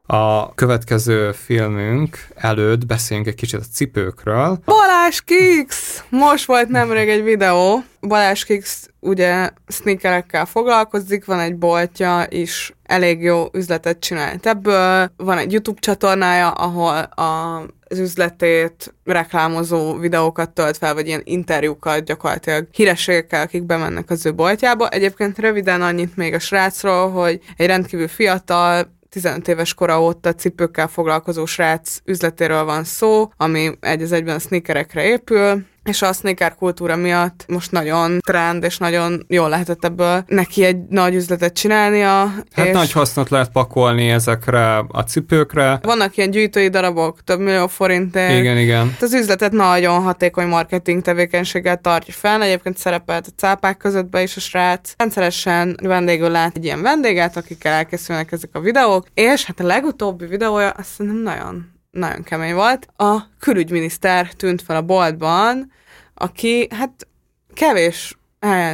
[0.07, 4.59] A következő filmünk előtt beszéljünk egy kicsit a cipőkről.
[4.65, 6.03] Balázs Kix!
[6.09, 7.83] Most volt nemrég egy videó.
[8.01, 15.11] Balázs Kix ugye sneakerekkel foglalkozik, van egy boltja is, elég jó üzletet csinált ebből.
[15.17, 22.03] Van egy YouTube csatornája, ahol a az üzletét reklámozó videókat tölt fel, vagy ilyen interjúkat
[22.03, 24.89] gyakorlatilag hírességekkel, akik bemennek az ő boltjába.
[24.89, 30.87] Egyébként röviden annyit még a srácról, hogy egy rendkívül fiatal, 15 éves kora óta cipőkkel
[30.87, 36.55] foglalkozó srác üzletéről van szó, ami egy az egyben a sneakerekre épül, és a sneaker
[36.55, 42.33] kultúra miatt most nagyon trend, és nagyon jól lehetett ebből neki egy nagy üzletet csinálnia.
[42.51, 45.79] Hát és nagy hasznot lehet pakolni ezekre a cipőkre.
[45.81, 48.39] Vannak ilyen gyűjtői darabok, több millió forintért.
[48.39, 48.95] Igen, igen.
[49.01, 52.41] Az üzletet nagyon hatékony marketing tevékenységgel tartja fel.
[52.41, 54.93] Egyébként szerepelt a cápák között be is a srác.
[54.97, 60.25] Rendszeresen vendégül lát egy ilyen vendéget, akikkel elkészülnek ezek a videók, és hát a legutóbbi
[60.25, 62.88] videója azt szerintem nagyon, nagyon kemény volt.
[62.95, 65.71] A külügyminiszter tűnt fel a boltban,
[66.13, 67.08] aki hát
[67.53, 68.17] kevés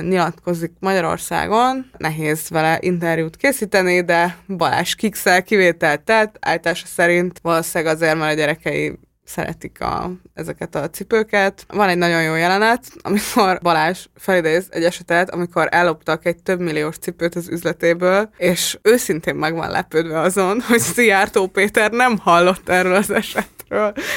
[0.01, 8.17] nyilatkozik Magyarországon, nehéz vele interjút készíteni, de Balázs Kikszel kivételt tett, állítása szerint valószínűleg azért,
[8.17, 11.65] mert a gyerekei szeretik a, ezeket a cipőket.
[11.67, 16.97] Van egy nagyon jó jelenet, amikor Balázs felidéz egy esetet, amikor elloptak egy több milliós
[16.97, 22.95] cipőt az üzletéből, és őszintén meg van lepődve azon, hogy Szijjártó Péter nem hallott erről
[22.95, 23.60] az esetről.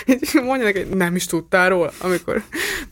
[0.06, 2.42] Így mondja neki, nem is tudtál róla, amikor...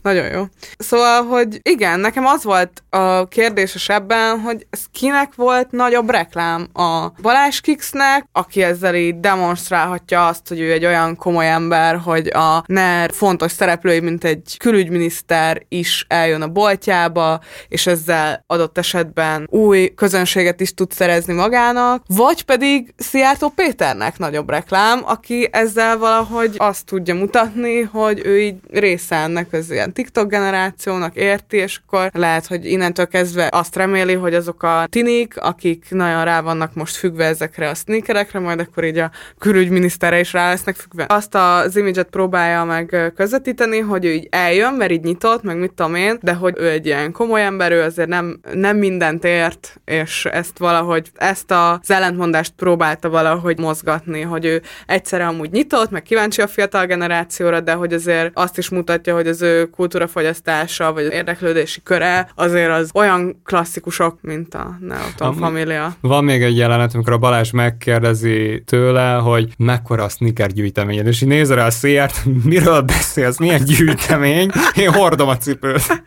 [0.01, 0.43] Nagyon jó.
[0.77, 6.67] Szóval, hogy igen, nekem az volt a kérdéses ebben, hogy ez kinek volt nagyobb reklám?
[6.73, 12.27] A Balázs Kiksnek, aki ezzel így demonstrálhatja azt, hogy ő egy olyan komoly ember, hogy
[12.27, 19.47] a NER fontos szereplői, mint egy külügyminiszter is eljön a boltjába, és ezzel adott esetben
[19.49, 26.52] új közönséget is tud szerezni magának, vagy pedig Szijjártó Péternek nagyobb reklám, aki ezzel valahogy
[26.57, 32.09] azt tudja mutatni, hogy ő így része ennek az ilyen TikTok generációnak érti, és akkor
[32.13, 36.95] lehet, hogy innentől kezdve azt reméli, hogy azok a tinik, akik nagyon rá vannak most
[36.95, 41.05] függve ezekre a sneakerekre, majd akkor így a külügyminiszterre is rá lesznek függve.
[41.09, 45.71] Azt az imidzset próbálja meg közvetíteni, hogy ő így eljön, mert így nyitott, meg mit
[45.73, 49.79] tudom én, de hogy ő egy ilyen komoly ember, ő azért nem, nem mindent ért,
[49.85, 56.01] és ezt valahogy, ezt az ellentmondást próbálta valahogy mozgatni, hogy ő egyszerre amúgy nyitott, meg
[56.01, 61.05] kíváncsi a fiatal generációra, de hogy azért azt is mutatja, hogy az ő kultúrafogyasztása, vagy
[61.05, 65.95] az érdeklődési köre azért az olyan klasszikusok, mint a Neoton Am- Familia.
[66.01, 71.21] Van még egy jelenet, amikor a Balázs megkérdezi tőle, hogy mekkora a sneaker gyűjteményed, és
[71.21, 76.03] így néz rá a széját, miről beszélsz, milyen gyűjtemény, én hordom a cipőt.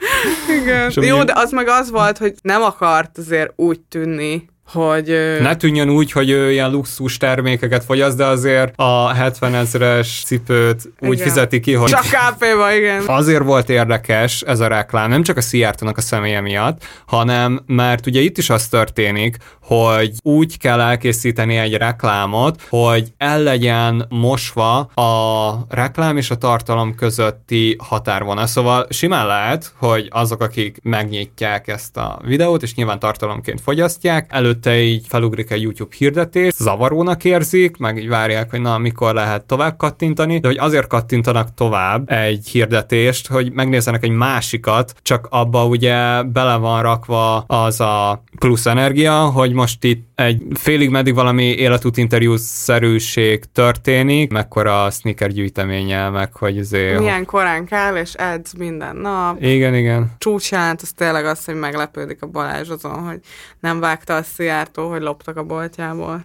[0.62, 0.92] Igen.
[0.94, 5.06] Jó, de az meg az volt, hogy nem akart azért úgy tűnni, hogy...
[5.40, 10.92] Ne tűnjön úgy, hogy ő ilyen luxus termékeket fogyaszt, de azért a 70 ezeres cipőt
[11.00, 11.26] úgy Igen.
[11.26, 13.02] fizeti ki, hogy Csak KP-ba, igen.
[13.06, 18.06] Azért volt érdekes ez a reklám, nem csak a Szijjártónak a személye miatt, hanem mert
[18.06, 24.78] ugye itt is az történik, hogy úgy kell elkészíteni egy reklámot, hogy el legyen mosva
[24.78, 28.46] a reklám és a tartalom közötti határvonal.
[28.46, 34.82] Szóval simán lehet, hogy azok, akik megnyitják ezt a videót, és nyilván tartalomként fogyasztják, előtte
[34.82, 39.76] így felugrik egy YouTube hirdetés, zavarónak érzik, meg így várják, hogy na, mikor lehet tovább
[39.76, 46.22] kattintani, de hogy azért kattintanak tovább egy hirdetést, hogy megnézzenek egy másikat, csak abba ugye
[46.22, 51.96] bele van rakva az a plusz energia, hogy most itt egy félig meddig valami életút
[51.96, 56.98] interjú-szerűség történik, mekkora a sneaker gyűjteménye, meg hogy azért...
[56.98, 59.42] Milyen korán kell, és edz minden nap.
[59.42, 60.12] Igen, igen.
[60.18, 63.20] Csúcsjelent, az tényleg az, hogy meglepődik a Balázs azon, hogy
[63.60, 66.24] nem vágta a Szijjártó, hogy loptak a boltjából.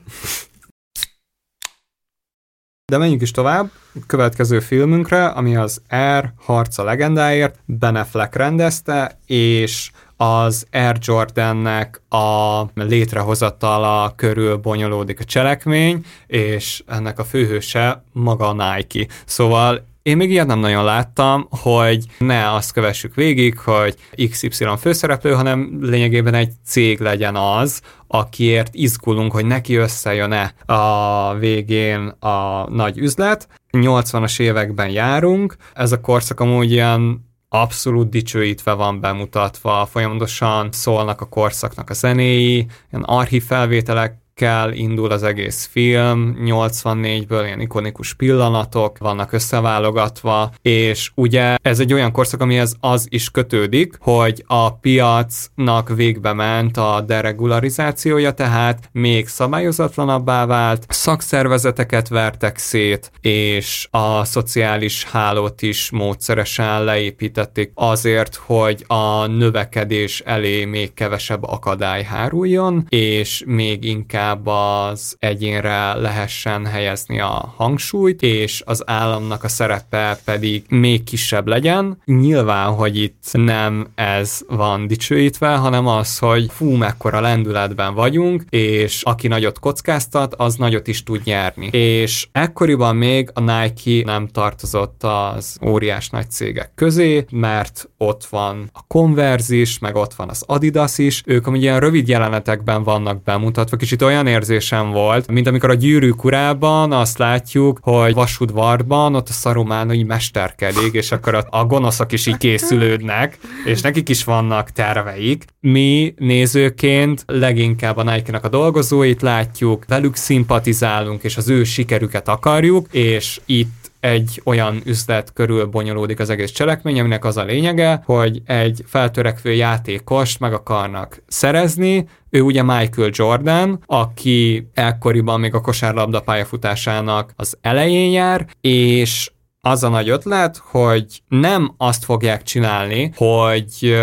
[2.86, 3.72] De menjünk is tovább.
[4.08, 12.02] Következő filmünkre, ami az Air Harc a legendáért, Ben Affleck rendezte, és az Air Jordannek
[12.10, 19.14] a létrehozatala körül bonyolódik a cselekmény, és ennek a főhőse maga a Nike.
[19.26, 23.96] Szóval én még ilyet nem nagyon láttam, hogy ne azt kövessük végig, hogy
[24.30, 32.08] XY főszereplő, hanem lényegében egy cég legyen az, akiért izgulunk, hogy neki összejön-e a végén
[32.08, 33.48] a nagy üzlet.
[33.72, 41.26] 80-as években járunk, ez a korszak amúgy ilyen abszolút dicsőítve van bemutatva, folyamatosan szólnak a
[41.26, 48.98] korszaknak a zenéi, ilyen archív felvételek kell indul az egész film, 84-ből ilyen ikonikus pillanatok
[48.98, 55.96] vannak összeválogatva, és ugye ez egy olyan korszak, amihez az is kötődik, hogy a piacnak
[55.96, 65.62] végbe ment a deregularizációja, tehát még szabályozatlanabbá vált, szakszervezeteket vertek szét, és a szociális hálót
[65.62, 74.30] is módszeresen leépítették azért, hogy a növekedés elé még kevesebb akadály háruljon, és még inkább
[74.32, 81.48] inkább az egyénre lehessen helyezni a hangsúlyt, és az államnak a szerepe pedig még kisebb
[81.48, 82.02] legyen.
[82.06, 89.04] Nyilván, hogy itt nem ez van dicsőítve, hanem az, hogy fú, mekkora lendületben vagyunk, és
[89.04, 91.68] aki nagyot kockáztat, az nagyot is tud nyerni.
[91.72, 98.70] És ekkoriban még a Nike nem tartozott az óriás nagy cégek közé, mert ott van
[98.74, 103.24] a Converse is, meg ott van az Adidas is, ők amúgy ilyen rövid jelenetekben vannak
[103.24, 109.30] bemutatva, kicsit olyan érzésem volt, mint amikor a gyűrűk urában azt látjuk, hogy vasudvarban ott
[109.30, 114.24] a Saruman így mesterkedik, és akkor a, a gonoszok is így készülődnek, és nekik is
[114.24, 115.46] vannak terveik.
[115.60, 122.88] Mi nézőként leginkább a Nike-nak a dolgozóit látjuk, velük szimpatizálunk, és az ő sikerüket akarjuk,
[122.92, 128.42] és itt egy olyan üzlet körül bonyolódik az egész cselekmény, aminek az a lényege, hogy
[128.46, 136.22] egy feltörekvő játékost meg akarnak szerezni, ő ugye Michael Jordan, aki ekkoriban még a kosárlabda
[136.22, 139.32] pályafutásának az elején jár, és
[139.62, 143.96] az a nagy ötlet, hogy nem azt fogják csinálni, hogy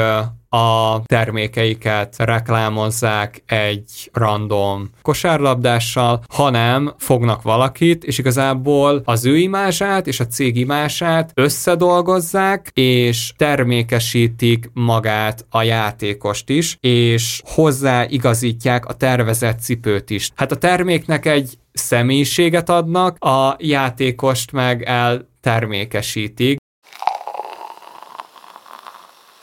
[0.49, 10.20] a termékeiket reklámozzák egy random kosárlabdással, hanem fognak valakit, és igazából az ő imázsát és
[10.20, 20.11] a cég imázsát összedolgozzák, és termékesítik magát a játékost is, és hozzáigazítják a tervezett cipőt
[20.11, 20.30] is.
[20.34, 26.59] Hát a terméknek egy személyiséget adnak, a játékost meg el termékesítik,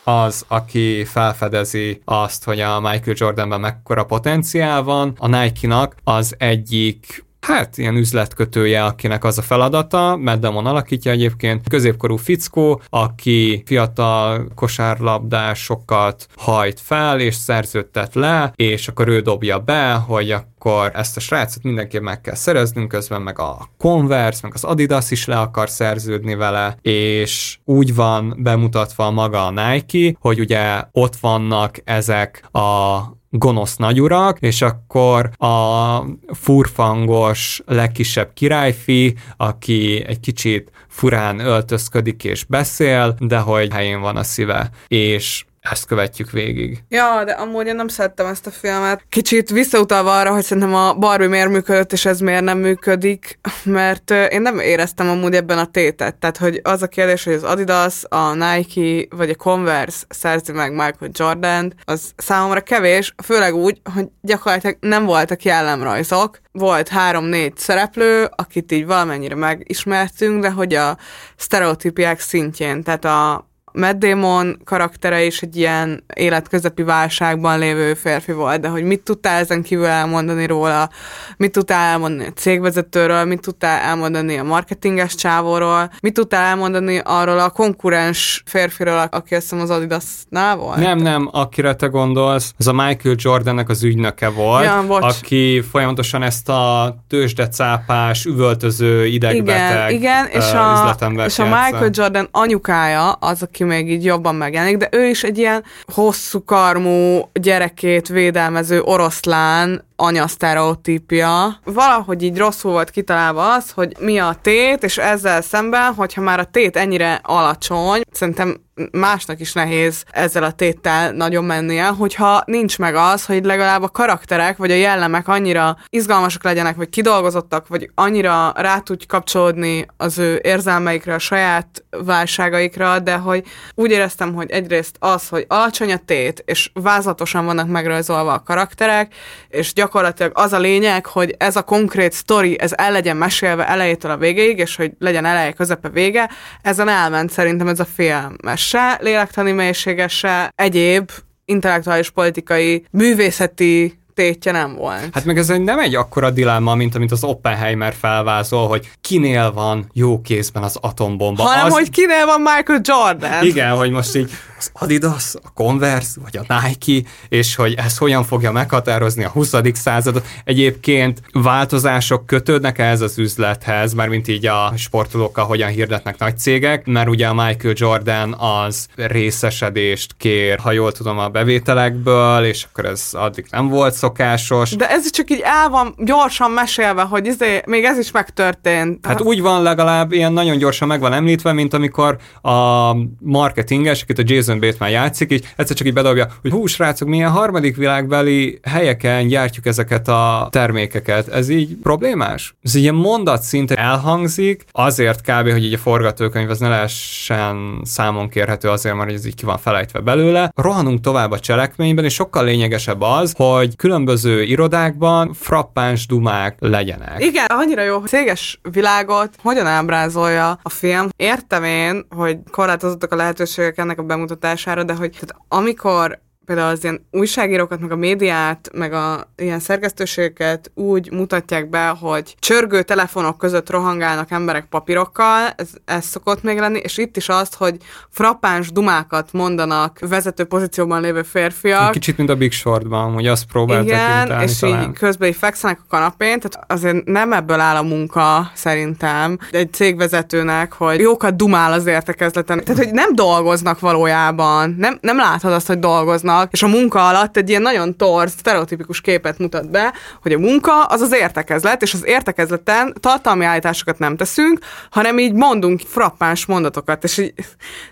[0.05, 7.24] az, aki felfedezi azt, hogy a Michael Jordanben mekkora potenciál van, a Nike-nak az egyik
[7.45, 14.47] hát ilyen üzletkötője, akinek az a feladata, Matt Damon alakítja egyébként, középkorú fickó, aki fiatal
[14.55, 21.19] kosárlabdásokat hajt fel, és szerződtet le, és akkor ő dobja be, hogy akkor ezt a
[21.19, 25.69] srácot mindenképp meg kell szereznünk, közben meg a Converse, meg az Adidas is le akar
[25.69, 32.99] szerződni vele, és úgy van bemutatva maga a Nike, hogy ugye ott vannak ezek a
[33.37, 35.99] gonosz nagyurak, és akkor a
[36.33, 44.23] furfangos legkisebb királyfi, aki egy kicsit furán öltözködik és beszél, de hogy helyén van a
[44.23, 44.69] szíve.
[44.87, 46.83] És ezt követjük végig.
[46.89, 49.05] Ja, de amúgy én nem szerettem ezt a filmet.
[49.09, 54.11] Kicsit visszautalva arra, hogy szerintem a Barbie miért működött, és ez miért nem működik, mert
[54.11, 56.15] én nem éreztem amúgy ebben a tétet.
[56.15, 60.71] Tehát, hogy az a kérdés, hogy az Adidas, a Nike vagy a Converse szerzi meg
[60.71, 68.27] Michael jordan az számomra kevés, főleg úgy, hogy gyakorlatilag nem voltak jellemrajzok, volt három-négy szereplő,
[68.35, 70.97] akit így valamennyire megismertünk, de hogy a
[71.35, 78.59] sztereotípiák szintjén, tehát a Matt Damon karaktere is egy ilyen életközepi válságban lévő férfi volt,
[78.59, 80.89] de hogy mit tudtál ezen kívül elmondani róla,
[81.37, 87.39] mit tudtál elmondani a cégvezetőről, mit tudtál elmondani a marketinges csávóról, mit tudtál elmondani arról
[87.39, 90.77] a konkurens férfiről, aki azt hiszem az Adidasnál volt?
[90.77, 96.23] Nem, nem, akire te gondolsz, az a Michael Jordannek az ügynöke volt, ja, aki folyamatosan
[96.23, 100.95] ezt a tőzsdecápás, üvöltöző, idegbeteg igen, igen, és a,
[101.25, 105.37] és a Michael Jordan anyukája az, aki még így jobban megjelenik, de ő is egy
[105.37, 111.59] ilyen hosszú karmú gyerekét védelmező oroszlán anyasztereotípia.
[111.63, 116.39] Valahogy így rosszul volt kitalálva az, hogy mi a tét, és ezzel szemben, hogyha már
[116.39, 122.79] a tét ennyire alacsony, szerintem másnak is nehéz ezzel a téttel nagyon mennie, hogyha nincs
[122.79, 127.89] meg az, hogy legalább a karakterek vagy a jellemek annyira izgalmasak legyenek, vagy kidolgozottak, vagy
[127.95, 133.43] annyira rá tudj kapcsolódni az ő érzelmeikre, a saját válságaikra, de hogy
[133.75, 139.13] úgy éreztem, hogy egyrészt az, hogy alacsony a tét, és vázlatosan vannak megrajzolva a karakterek,
[139.49, 144.11] és gyakorlatilag az a lényeg, hogy ez a konkrét sztori, ez el legyen mesélve elejétől
[144.11, 146.29] a végéig, és hogy legyen eleje, közepe, vége,
[146.61, 148.35] ezen elment szerintem ez a film.
[148.43, 151.11] Mert se lélektani mélysége, se egyéb
[151.45, 155.09] intellektuális, politikai, művészeti tétje nem volt.
[155.13, 159.89] Hát meg ez nem egy akkora dilemma, mint amit az Oppenheimer felvázol, hogy kinél van
[159.93, 161.43] jó kézben az atombomba.
[161.43, 161.73] Hanem, az...
[161.73, 163.45] hogy kinél van Michael Jordan.
[163.45, 164.31] Igen, hogy most így
[164.73, 169.53] az Adidas, a Converse, vagy a Nike, és hogy ez hogyan fogja meghatározni a 20.
[169.73, 170.25] századot.
[170.43, 176.85] Egyébként változások kötődnek ehhez az üzlethez, már mint így a sportolókkal hogyan hirdetnek nagy cégek,
[176.85, 182.85] mert ugye a Michael Jordan az részesedést kér, ha jól tudom, a bevételekből, és akkor
[182.85, 184.75] ez addig nem volt szokásos.
[184.75, 189.05] De ez csak így el van gyorsan mesélve, hogy izé, még ez is megtörtént.
[189.05, 194.19] Hát úgy van legalább, ilyen nagyon gyorsan meg van említve, mint amikor a marketinges, akit
[194.19, 197.75] a Jason Jason Bateman játszik, így egyszer csak így bedobja, hogy hú, srácok, milyen harmadik
[197.75, 201.27] világbeli helyeken gyártjuk ezeket a termékeket.
[201.27, 202.55] Ez így problémás?
[202.63, 205.51] Ez ilyen mondat szinten elhangzik, azért kb.
[205.51, 209.57] hogy így a forgatókönyv az ne lehessen számon kérhető azért, mert ez így ki van
[209.57, 210.51] felejtve belőle.
[210.55, 217.23] Rohanunk tovább a cselekményben, és sokkal lényegesebb az, hogy különböző irodákban frappáns dumák legyenek.
[217.23, 221.09] Igen, annyira jó, hogy céges világot hogyan ábrázolja a film.
[221.15, 224.34] Értem én, hogy korlátozottak a lehetőségek ennek a bemutatására,
[224.83, 230.71] de hogy tehát amikor például az ilyen újságírókat, meg a médiát, meg a ilyen szerkesztőségeket
[230.73, 236.79] úgy mutatják be, hogy csörgő telefonok között rohangálnak emberek papírokkal, ez, ez szokott még lenni,
[236.83, 237.77] és itt is azt, hogy
[238.09, 241.91] frappáns dumákat mondanak vezető pozícióban lévő férfiak.
[241.91, 244.83] Kicsit, mint a Big Shortban, hogy azt próbáltak Igen, és talán.
[244.83, 249.73] így közben így fekszenek a kanapén, tehát azért nem ebből áll a munka szerintem egy
[249.73, 252.63] cégvezetőnek, hogy jókat dumál az értekezleten.
[252.63, 257.37] Tehát, hogy nem dolgoznak valójában, nem, nem látod azt, hogy dolgoznak, és a munka alatt
[257.37, 261.93] egy ilyen nagyon torz, stereotipikus képet mutat be, hogy a munka az az értekezlet, és
[261.93, 264.59] az értekezleten tartalmi állításokat nem teszünk,
[264.89, 267.33] hanem így mondunk frappáns mondatokat, és így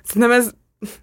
[0.03, 0.49] szerintem ez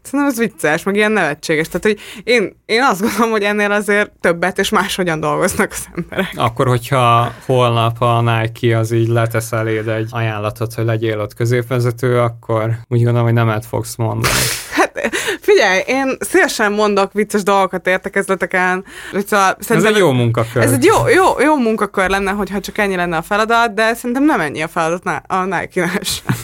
[0.02, 1.66] Szerintem ez vicces, meg ilyen nevetséges.
[1.68, 6.32] Tehát, hogy én, én azt gondolom, hogy ennél azért többet és máshogyan dolgoznak az emberek.
[6.36, 12.20] Akkor, hogyha holnap a Nike az így letesz eléd egy ajánlatot, hogy legyél ott középvezető,
[12.20, 14.34] akkor úgy gondolom, hogy nemet fogsz mondani.
[15.02, 18.84] Hát figyelj, én szívesen mondok vicces dolgokat értekezleteken.
[19.26, 20.62] Szóval Ez egy jó munkakör.
[20.62, 24.24] Ez egy jó, jó, jó munkakör lenne, hogyha csak ennyi lenne a feladat, de szerintem
[24.24, 26.00] nem ennyi a feladat a Nike-nál.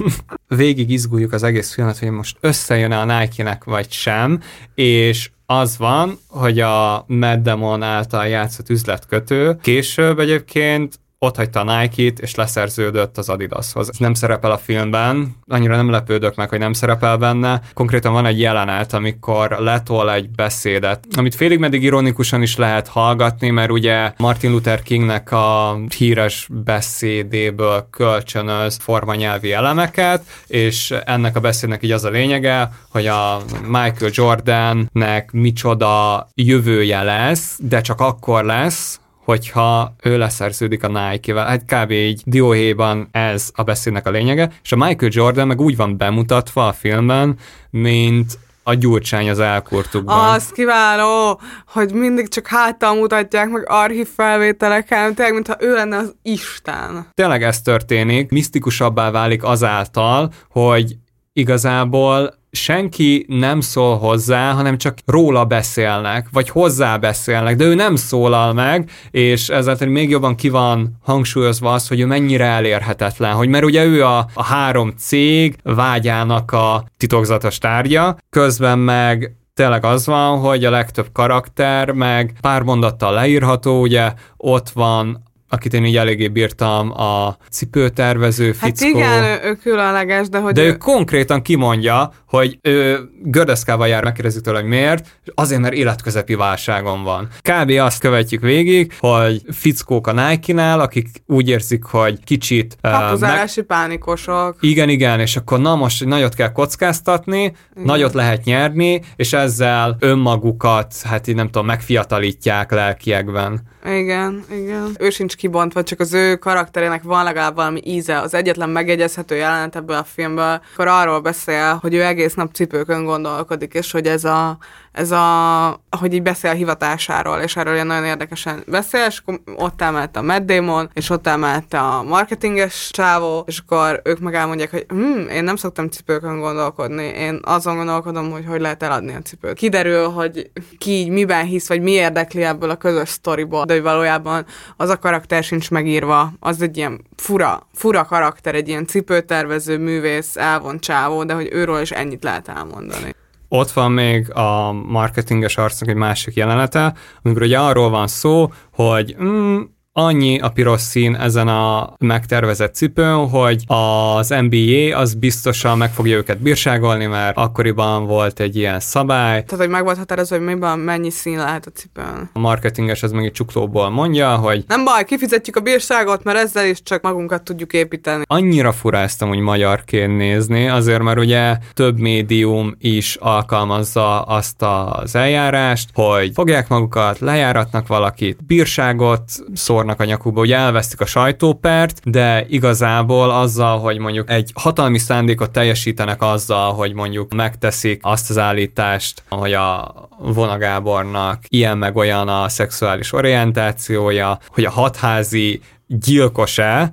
[0.49, 4.41] Végig izguljuk az egész filmet, hogy most összejön-e a Nike-nek vagy sem,
[4.75, 11.81] és az van, hogy a Mad Demon által játszott üzletkötő később egyébként ott hagyta a
[11.81, 13.89] Nike-t, és leszerződött az Adidashoz.
[13.89, 17.61] Ez nem szerepel a filmben, annyira nem lepődök meg, hogy nem szerepel benne.
[17.75, 23.51] Konkrétan van egy jelenet, amikor letol egy beszédet, amit félig meddig ironikusan is lehet hallgatni,
[23.51, 31.83] mert ugye Martin Luther Kingnek a híres beszédéből kölcsönöz formanyelvi elemeket, és ennek a beszédnek
[31.83, 39.01] így az a lényege, hogy a Michael Jordannek micsoda jövője lesz, de csak akkor lesz,
[39.27, 41.47] hogyha ő leszerződik a Nike-vel.
[41.47, 41.91] Hát kb.
[41.91, 46.67] így dióhéjban ez a beszédnek a lényege, és a Michael Jordan meg úgy van bemutatva
[46.67, 47.37] a filmben,
[47.71, 50.35] mint a gyurcsány az elkurtukban.
[50.35, 56.15] Az kiváló, hogy mindig csak háttal mutatják meg archív felvételeken, tényleg, mintha ő lenne az
[56.23, 57.07] Isten.
[57.15, 60.97] Tényleg ez történik, misztikusabbá válik azáltal, hogy
[61.33, 67.97] igazából senki nem szól hozzá, hanem csak róla beszélnek, vagy hozzá beszélnek, de ő nem
[67.97, 73.49] szólal meg, és ezáltal még jobban ki van hangsúlyozva az, hogy ő mennyire elérhetetlen, hogy
[73.49, 80.07] mert ugye ő a, a három cég vágyának a titokzatos tárgya, közben meg tényleg az
[80.07, 85.97] van, hogy a legtöbb karakter meg pár mondattal leírható, ugye ott van akit én így
[85.97, 88.99] eléggé bírtam, a cipőtervező Hát fickó.
[88.99, 94.43] igen, ő, különleges, de hogy De ő, ő konkrétan kimondja, hogy ő gördeszkával jár, megkérdezik
[94.43, 97.29] tőle, hogy miért, azért, mert életközepi válságon van.
[97.41, 97.71] Kb.
[97.71, 102.77] azt követjük végig, hogy fickók a Nike-nál, akik úgy érzik, hogy kicsit...
[102.81, 104.57] ö, meg, kapuzálási pánikosok.
[104.61, 107.55] igen, igen, és akkor na most nagyot kell kockáztatni, igen.
[107.85, 113.61] nagyot lehet nyerni, és ezzel önmagukat, hát így nem tudom, megfiatalítják lelkiekben.
[113.85, 114.97] Igen, igen.
[114.99, 118.21] Ő sincs kibontva, csak az ő karakterének van legalább valami íze.
[118.21, 123.05] Az egyetlen megjegyezhető jelenet ebből a filmből, akkor arról beszél, hogy ő egész nap cipőkön
[123.05, 124.59] gondolkodik, és hogy ez a,
[124.93, 129.23] ez a, hogy így beszél a hivatásáról, és erről ilyen nagyon érdekesen beszél, és
[129.57, 134.35] ott emelte a Matt Damon, és ott emelte a marketinges csávó, és akkor ők meg
[134.35, 139.15] elmondják, hogy hm, én nem szoktam cipőkön gondolkodni, én azon gondolkodom, hogy hogy lehet eladni
[139.15, 139.55] a cipőt.
[139.55, 143.83] Kiderül, hogy ki így miben hisz, vagy mi érdekli ebből a közös sztoriból, de hogy
[143.83, 149.79] valójában az a karakter sincs megírva, az egy ilyen fura, fura karakter, egy ilyen cipőtervező,
[149.79, 153.15] művész, elvont csávó, de hogy őről is ennyit lehet elmondani.
[153.49, 159.17] Ott van még a marketinges arcnak egy másik jelenete, amikor ugye arról van szó, hogy
[159.23, 159.61] mm,
[159.99, 166.17] annyi a piros szín ezen a megtervezett cipőn, hogy az NBA az biztosan meg fogja
[166.17, 170.79] őket bírságolni, mert akkoriban volt egy ilyen szabály, Tehát, hogy meg volt határozva, hogy miben
[170.79, 172.31] mennyi szín lehet a cipőn.
[172.33, 176.83] a marketinges az egy csuklóból mondja, hogy Nem baj, kifizetjük a bírságot, mert ezzel is
[176.83, 178.25] csak magunkat tudjuk építeni.
[178.27, 185.15] annyira fura ezt amúgy magyarként nézni, azért mert ugye több médium is alkalmazza azt az
[185.15, 189.23] eljárást, hogy fogják magukat, lejáratnak valakit, bírságot
[189.55, 194.99] szórnak fornak a nyakukba, hogy elvesztik a sajtópert, de igazából azzal, hogy mondjuk egy hatalmi
[194.99, 202.29] szándékot teljesítenek azzal, hogy mondjuk megteszik azt az állítást, hogy a vonagábornak ilyen meg olyan
[202.29, 206.91] a szexuális orientációja, hogy a hatházi gyilkos-e,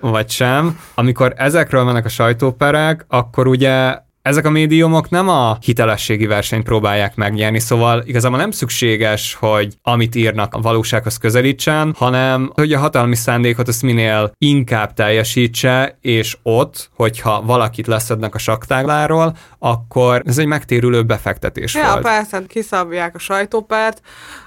[0.00, 0.78] vagy sem.
[0.94, 7.16] Amikor ezekről mennek a sajtóperek, akkor ugye ezek a médiumok nem a hitelességi versenyt próbálják
[7.16, 13.14] megnyerni, szóval igazából nem szükséges, hogy amit írnak a valósághoz közelítsen, hanem hogy a hatalmi
[13.14, 20.46] szándékot azt minél inkább teljesítse, és ott, hogyha valakit leszednek a saktágláról, akkor ez egy
[20.46, 22.02] megtérülő befektetés Ja, volt.
[22.02, 24.00] persze, kiszabják a sajtópárt,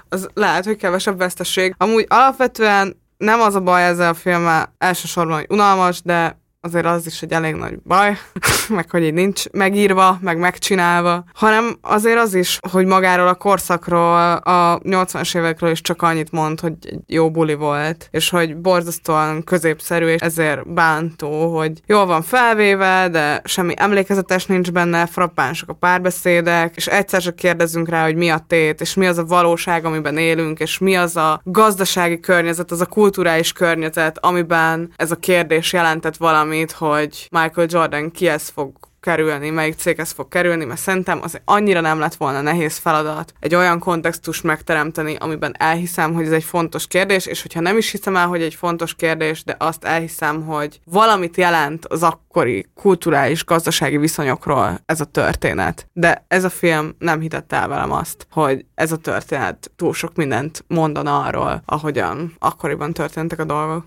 [0.08, 1.74] az lehet, hogy kevesebb veszteség.
[1.76, 7.06] Amúgy alapvetően nem az a baj ezzel a filmmel, elsősorban, hogy unalmas, de azért az
[7.06, 8.16] is egy elég nagy baj,
[8.68, 14.32] meg hogy így nincs megírva, meg megcsinálva, hanem azért az is, hogy magáról a korszakról,
[14.32, 19.44] a 80-as évekről is csak annyit mond, hogy egy jó buli volt, és hogy borzasztóan
[19.44, 25.72] középszerű, és ezért bántó, hogy jól van felvéve, de semmi emlékezetes nincs benne, frappánsok a
[25.72, 29.84] párbeszédek, és egyszer csak kérdezünk rá, hogy mi a tét, és mi az a valóság,
[29.84, 35.16] amiben élünk, és mi az a gazdasági környezet, az a kulturális környezet, amiben ez a
[35.16, 36.16] kérdés jelentett
[36.48, 41.80] valamit, hogy Michael Jordan kihez fog kerülni, melyik céghez fog kerülni, mert szerintem az annyira
[41.80, 46.86] nem lett volna nehéz feladat egy olyan kontextust megteremteni, amiben elhiszem, hogy ez egy fontos
[46.86, 50.80] kérdés, és hogyha nem is hiszem el, hogy egy fontos kérdés, de azt elhiszem, hogy
[50.84, 55.88] valamit jelent az akkori kulturális, gazdasági viszonyokról ez a történet.
[55.92, 60.14] De ez a film nem hitette el velem azt, hogy ez a történet túl sok
[60.14, 63.84] mindent mondana arról, ahogyan akkoriban történtek a dolgok.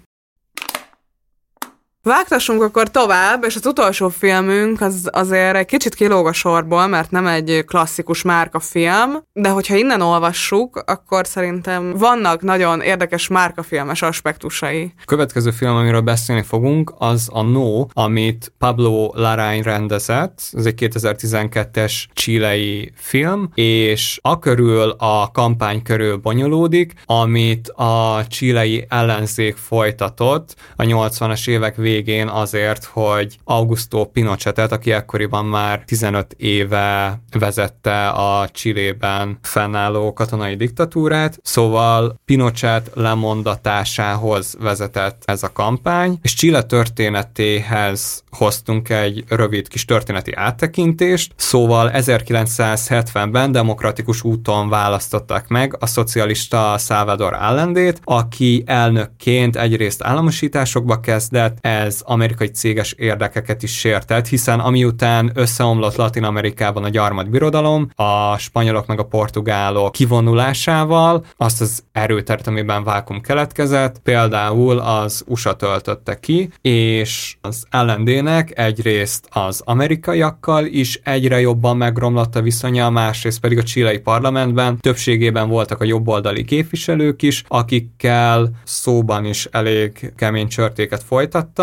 [2.04, 7.12] Vágtassunk akkor tovább, és az utolsó filmünk az azért egy kicsit kilóg a sorból, mert
[7.12, 14.93] nem egy klasszikus márkafilm, de hogyha innen olvassuk, akkor szerintem vannak nagyon érdekes márkafilmes aspektusai.
[15.02, 20.41] A következő film, amiről beszélni fogunk, az a No, amit Pablo Larraín rendezett.
[20.52, 28.86] Ez egy 2012-es csilei film, és a körül a kampány körül bonyolódik, amit a csilei
[28.89, 31.89] ellenzék folytatott a 80-as évek végén
[32.28, 41.39] azért, hogy Augusto Pinochetet, aki ekkoriban már 15 éve vezette a Csillében fennálló katonai diktatúrát,
[41.44, 50.34] szóval Pinochet lemondatásához vezetett ez a kampány, és Chile történetéhez hoztunk egy rövid kis történeti
[50.34, 61.00] áttekintést, szóval 1970-ben demokratikus úton választották meg a szocialista Salvador Allendét, aki elnökként egyrészt államosításokba
[61.00, 68.38] kezdett, ez amerikai céges érdekeket is sértett, hiszen amiután összeomlott Latin Amerikában a gyarmatbirodalom, a
[68.38, 76.20] spanyolok meg a portugálok kivonulásával, azt az erőteret, amiben vákum keletkezett, például az USA töltötte
[76.20, 83.58] ki, és az ellendének egyrészt az amerikaiakkal is egyre jobban megromlott a viszonya, másrészt pedig
[83.58, 91.04] a csilei parlamentben többségében voltak a jobboldali képviselők is, akikkel szóban is elég kemény csörtéket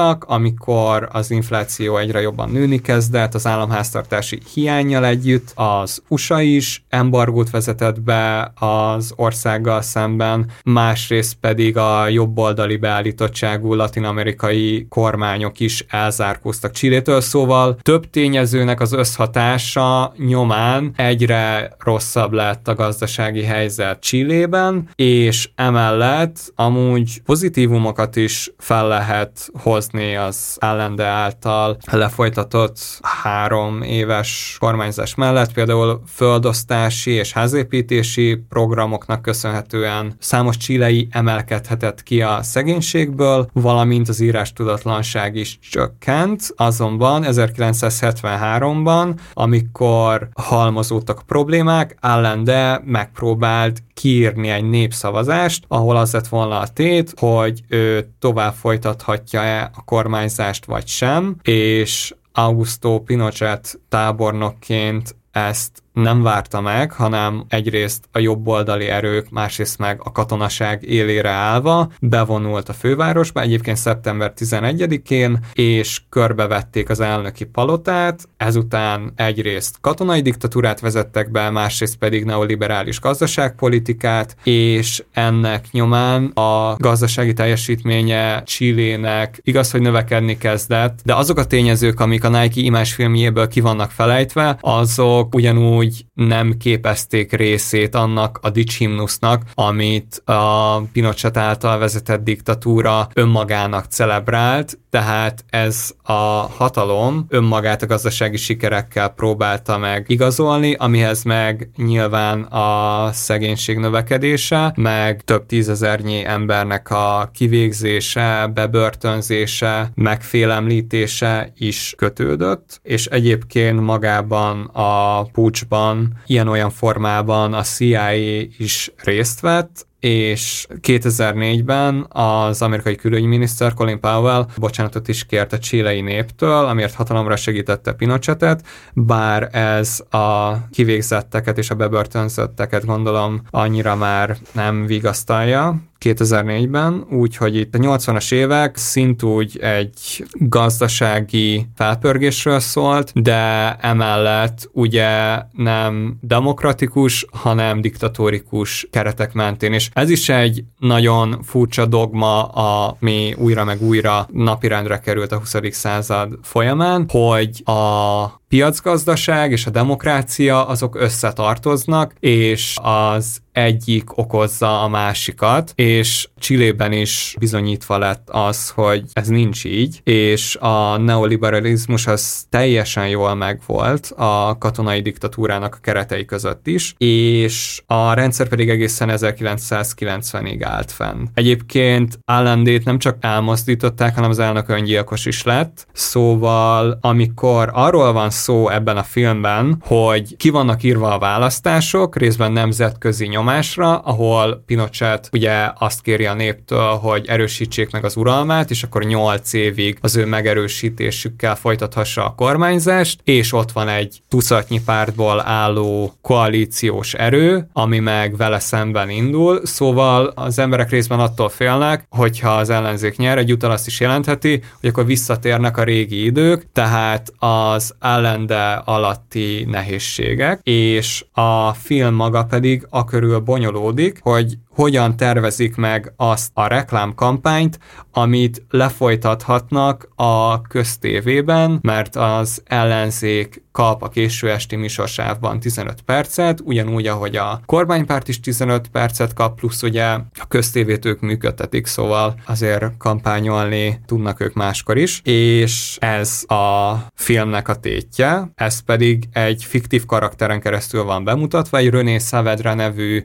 [0.09, 6.85] folytattak, amikor az infláció egyre jobban nőni kezdett, az államháztartási hiányjal együtt, az USA is
[6.89, 16.73] embargót vezetett be az országgal szemben, másrészt pedig a jobboldali beállítottságú latinamerikai kormányok is elzárkóztak
[16.73, 25.49] Csillétől, szóval több tényezőnek az összhatása nyomán egyre rosszabb lett a gazdasági helyzet Csillében, és
[25.55, 32.79] emellett amúgy pozitívumokat is fel lehet hozni az Allende által lefolytatott
[33.23, 42.43] három éves kormányzás mellett, például földosztási és házépítési programoknak köszönhetően számos csilei emelkedhetett ki a
[42.43, 53.83] szegénységből, valamint az írás tudatlanság is csökkent, azonban 1973-ban, amikor halmozódtak a problémák, Allende megpróbált
[53.95, 60.65] kiírni egy népszavazást, ahol az lett volna a tét, hogy ő tovább folytathatja-e a kormányzást
[60.65, 69.31] vagy sem, és Augusto Pinochet tábornokként ezt nem várta meg, hanem egyrészt a jobboldali erők,
[69.31, 77.01] másrészt meg a katonaság élére állva bevonult a fővárosba, egyébként szeptember 11-én, és körbevették az
[77.01, 86.25] elnöki palotát, ezután egyrészt katonai diktatúrát vezettek be, másrészt pedig neoliberális gazdaságpolitikát, és ennek nyomán
[86.25, 92.61] a gazdasági teljesítménye Csillének igaz, hogy növekedni kezdett, de azok a tényezők, amik a Nike
[92.61, 100.23] imás filmjéből ki vannak felejtve, azok ugyanúgy hogy nem képezték részét annak a dicsimnusznak, amit
[100.25, 106.13] a Pinochet által vezetett diktatúra önmagának celebrált, tehát ez a
[106.57, 115.23] hatalom önmagát a gazdasági sikerekkel próbálta meg igazolni, amihez meg nyilván a szegénység növekedése, meg
[115.25, 125.23] több tízezernyi embernek a kivégzése, bebörtönzése, megfélemlítése is kötődött, és egyébként magában a
[125.69, 128.13] pucsban ilyen-olyan formában a CIA
[128.59, 136.01] is részt vett, és 2004-ben az amerikai külügyminiszter Colin Powell bocsánatot is kért a csilei
[136.01, 144.37] néptől, amiért hatalomra segítette Pinochetet, bár ez a kivégzetteket és a bebörtönzötteket gondolom annyira már
[144.53, 154.71] nem vigasztalja, 2004-ben, úgyhogy itt a 80-as évek szintúgy egy gazdasági felpörgésről szólt, de emellett
[154.73, 163.35] ugye nem demokratikus, hanem diktatórikus keretek mentén, és ez is egy nagyon furcsa dogma, ami
[163.39, 165.55] újra meg újra napirendre került a 20.
[165.71, 174.89] század folyamán, hogy a piacgazdaság és a demokrácia azok összetartoznak, és az egyik okozza a
[174.89, 182.45] másikat, és Csillében is bizonyítva lett az, hogy ez nincs így, és a neoliberalizmus az
[182.49, 189.11] teljesen jól megvolt a katonai diktatúrának a keretei között is, és a rendszer pedig egészen
[189.13, 191.27] 1990-ig állt fenn.
[191.35, 198.31] Egyébként Allendét nem csak elmozdították, hanem az elnök öngyilkos is lett, szóval amikor arról van
[198.39, 205.29] szó ebben a filmben, hogy ki vannak írva a választások, részben nemzetközi nyomásra, ahol Pinochet
[205.33, 210.17] ugye azt kéri a néptől, hogy erősítsék meg az uralmát, és akkor 8 évig az
[210.17, 217.99] ő megerősítésükkel folytathassa a kormányzást, és ott van egy tucatnyi pártból álló koalíciós erő, ami
[217.99, 223.53] meg vele szemben indul, szóval az emberek részben attól félnek, hogyha az ellenzék nyer, egy
[223.53, 227.95] utal azt is jelentheti, hogy akkor visszatérnek a régi idők, tehát az
[228.29, 236.13] ellende alatti nehézségek, és a film maga pedig a körül bonyolódik, hogy hogyan tervezik meg
[236.17, 237.79] azt a reklámkampányt,
[238.13, 247.07] amit lefolytathatnak a köztévében, mert az ellenzék kap a késő esti műsorsávban 15 percet, ugyanúgy,
[247.07, 252.97] ahogy a kormánypárt is 15 percet kap, plusz ugye a köztévét ők működtetik, szóval azért
[252.97, 260.07] kampányolni tudnak ők máskor is, és ez a filmnek a tétje, ez pedig egy fiktív
[260.07, 263.25] karakteren keresztül van bemutatva, egy René Saavedra nevű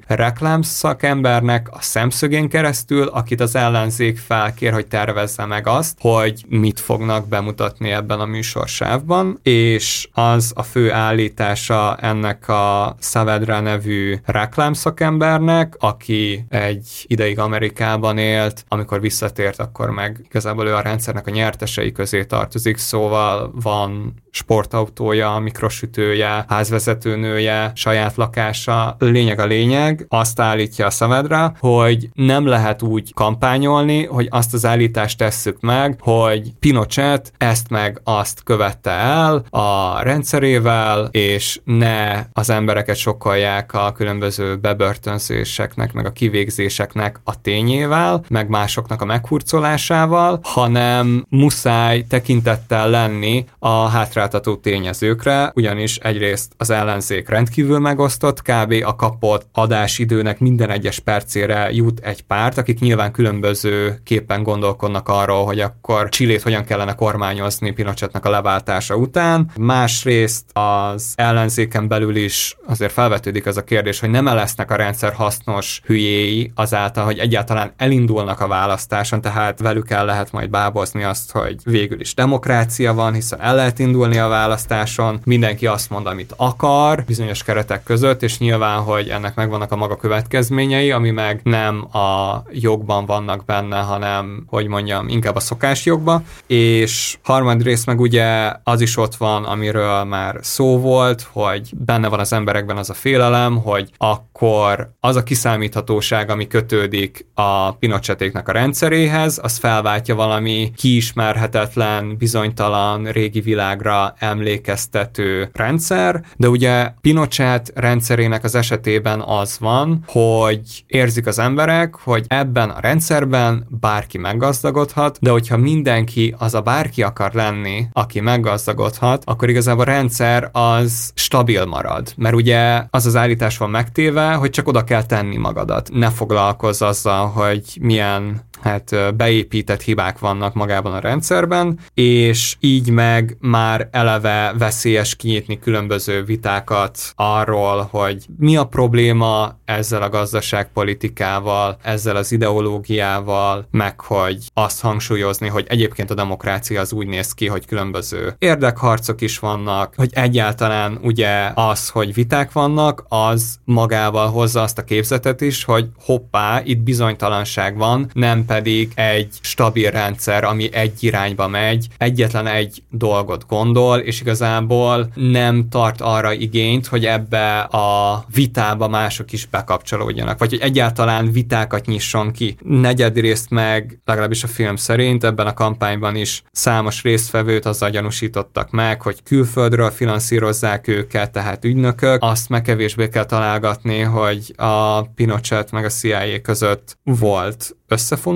[1.44, 7.28] reklámszakembernek a szemszögén keresztül, akit az ellenzék felkér, hogy tervezze meg azt, hogy mit fognak
[7.28, 16.46] bemutatni ebben a műsorsávban, és az a fő állítása ennek a Saavedra nevű reklámszakembernek, aki
[16.50, 22.24] egy ideig Amerikában élt, amikor visszatért, akkor meg igazából ő a rendszernek a nyertesei közé
[22.24, 28.96] tartozik, szóval van sportautója, mikrosütője, házvezetőnője, saját lakása.
[29.00, 34.65] Lényeg a lényeg, azt állítja a Saavedra, hogy nem lehet úgy kampányolni, hogy azt az
[34.65, 42.49] állítást tesszük meg, hogy Pinochet ezt meg azt követte el a rendszerével, és ne az
[42.49, 51.25] embereket sokkolják a különböző bebörtönzéseknek, meg a kivégzéseknek a tényével, meg másoknak a meghurcolásával, hanem
[51.29, 58.75] muszáj tekintettel lenni a hátráltató tényezőkre, ugyanis egyrészt az ellenzék rendkívül megosztott, kb.
[58.86, 65.45] a kapott adásidőnek minden egyes percére jut egy párt, akik nyilván különböző képen gondolkodnak arról,
[65.45, 69.51] hogy akkor Csillét hogyan kellene kormányozni Pinochetnek a leváltása után.
[69.57, 75.13] Másrészt az ellenzéken belül is azért felvetődik ez a kérdés, hogy nem lesznek a rendszer
[75.13, 81.32] hasznos hülyéi azáltal, hogy egyáltalán elindulnak a választáson, tehát velük el lehet majd bábozni azt,
[81.32, 86.34] hogy végül is demokrácia van, hiszen el lehet indulni a választáson, mindenki azt mond, amit
[86.38, 91.95] akar, bizonyos keretek között, és nyilván, hogy ennek megvannak a maga következményei, ami meg nem
[91.95, 98.82] a jogban vannak benne, hanem, hogy mondjam, inkább a szokásjogban, és harmadrészt meg ugye az
[98.82, 103.58] is ott van, amiről már szó volt, hogy benne van az emberekben az a félelem,
[103.58, 112.18] hogy akkor az a kiszámíthatóság, ami kötődik a Pinochetéknek a rendszeréhez, az felváltja valami kiismerhetetlen,
[112.18, 121.28] bizonytalan régi világra emlékeztető rendszer, de ugye Pinochet rendszerének az esetében az van, hogy érzik
[121.28, 127.34] az emberek, hogy ebben a rendszerben bárki meggazdagodhat, de hogyha mindenki az a bárki akar
[127.34, 132.14] lenni, aki meggazdagodhat, akkor igazából a rendszer az stabil marad.
[132.18, 135.89] Mert ugye az az állítás van megtéve, hogy csak oda kell tenni magadat.
[135.94, 143.38] Ne foglalkozz azzal, hogy milyen hát beépített hibák vannak magában a rendszerben, és így meg
[143.39, 152.16] már eleve veszélyes kinyitni különböző vitákat arról, hogy mi a probléma ezzel a gazdaságpolitikával, ezzel
[152.16, 157.66] az ideológiával, meg hogy azt hangsúlyozni, hogy egyébként a demokrácia az úgy néz ki, hogy
[157.66, 164.78] különböző érdekharcok is vannak, hogy egyáltalán ugye az, hogy viták vannak, az magával hozza azt
[164.78, 171.04] a képzetet is, hogy hoppá, itt bizonytalanság van, nem pedig egy stabil rendszer, ami egy
[171.04, 178.26] irányba megy, egyetlen egy dolgot gondol, és igazából nem tart arra igényt, hogy ebbe a
[178.34, 182.56] vitába mások is bekapcsolódjanak, vagy hogy egyáltalán vitákat nyisson ki.
[182.64, 189.01] Negyedrészt meg, legalábbis a film szerint ebben a kampányban is számos résztvevőt azzal gyanúsítottak meg,
[189.01, 192.24] hogy külföldről finanszírozzák őket, tehát ügynökök.
[192.24, 197.76] Azt meg kevésbé kell találgatni, hogy a Pinochet meg a CIA között volt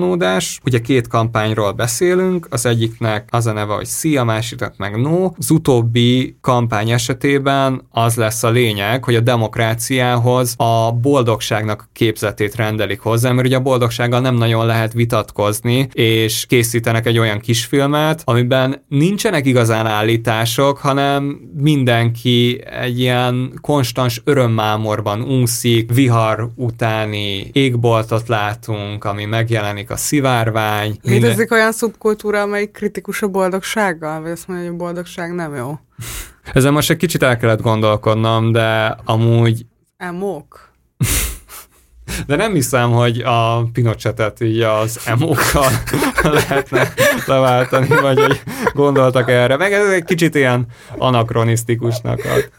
[0.08, 0.60] összefonódás.
[0.64, 5.30] Ugye két kampányról beszélünk, az egyiknek az a neve, hogy Szia, másiknak meg No.
[5.38, 12.56] Az utóbbi kampány esetében az lesz a lényeg, hogy a demokráciához a boldogságnak a képzetét
[12.56, 18.22] rendelik hozzá, mert ugye a boldogsággal nem nagyon lehet vitatkozni, és készítenek egy olyan kisfilmet,
[18.24, 29.04] amiben nincsenek igazán állítások, hanem mindenki egy ilyen konstans örömmámorban úszik, vihar utáni égboltot látunk,
[29.04, 30.98] ami meg megjelenik a szivárvány.
[31.02, 31.58] Létezik minden...
[31.58, 34.20] olyan szubkultúra, amelyik kritikus a boldogsággal?
[34.20, 35.78] Vagy azt mondja, hogy a boldogság nem jó?
[36.52, 39.66] Ezen most egy kicsit el kellett gondolkodnom, de amúgy...
[39.96, 40.72] Emok?
[42.26, 45.70] De nem hiszem, hogy a Pinochetet így az emókkal
[46.36, 46.92] lehetne
[47.26, 48.40] leváltani, vagy hogy
[48.74, 49.56] gondoltak erre.
[49.56, 52.50] Meg ez egy kicsit ilyen anakronisztikusnak ad.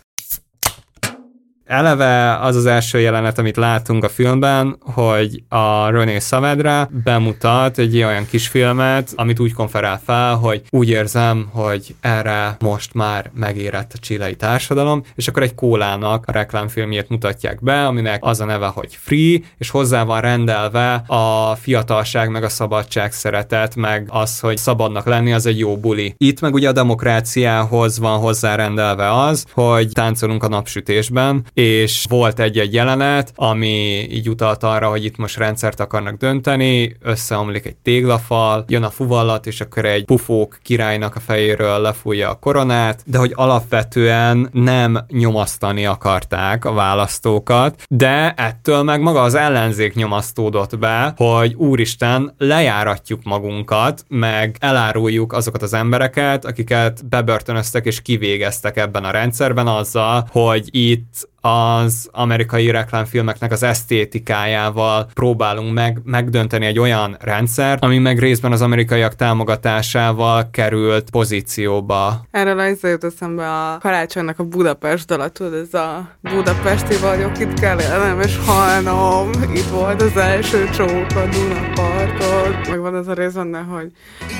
[1.69, 8.03] Eleve az az első jelenet, amit látunk a filmben, hogy a René Saavedra bemutat egy
[8.03, 13.97] olyan kisfilmet, amit úgy konferál fel, hogy úgy érzem, hogy erre most már megérett a
[13.97, 18.97] csilei társadalom, és akkor egy kólának a reklámfilmjét mutatják be, aminek az a neve, hogy
[19.01, 25.05] Free, és hozzá van rendelve a fiatalság, meg a szabadság szeretet, meg az, hogy szabadnak
[25.05, 26.13] lenni, az egy jó buli.
[26.17, 32.73] Itt meg ugye a demokráciához van hozzárendelve az, hogy táncolunk a napsütésben, és volt egy-egy
[32.73, 38.83] jelenet, ami így utalt arra, hogy itt most rendszert akarnak dönteni, összeomlik egy téglafal, jön
[38.83, 44.49] a fuvallat, és akkor egy pufók királynak a fejéről lefújja a koronát, de hogy alapvetően
[44.51, 52.33] nem nyomasztani akarták a választókat, de ettől meg maga az ellenzék nyomasztódott be, hogy úristen,
[52.37, 60.27] lejáratjuk magunkat, meg eláruljuk azokat az embereket, akiket bebörtönöztek és kivégeztek ebben a rendszerben azzal,
[60.31, 68.19] hogy itt az amerikai reklámfilmeknek az esztétikájával próbálunk meg, megdönteni egy olyan rendszert, ami meg
[68.19, 72.25] részben az amerikaiak támogatásával került pozícióba.
[72.31, 77.59] Erről az jut eszembe a karácsonynak a Budapest dala, tudod, ez a budapesti vagyok, itt
[77.59, 83.13] kell élnem és halnom, itt volt az első csók a Dunaparton, meg van az a
[83.13, 83.91] rész benne, hogy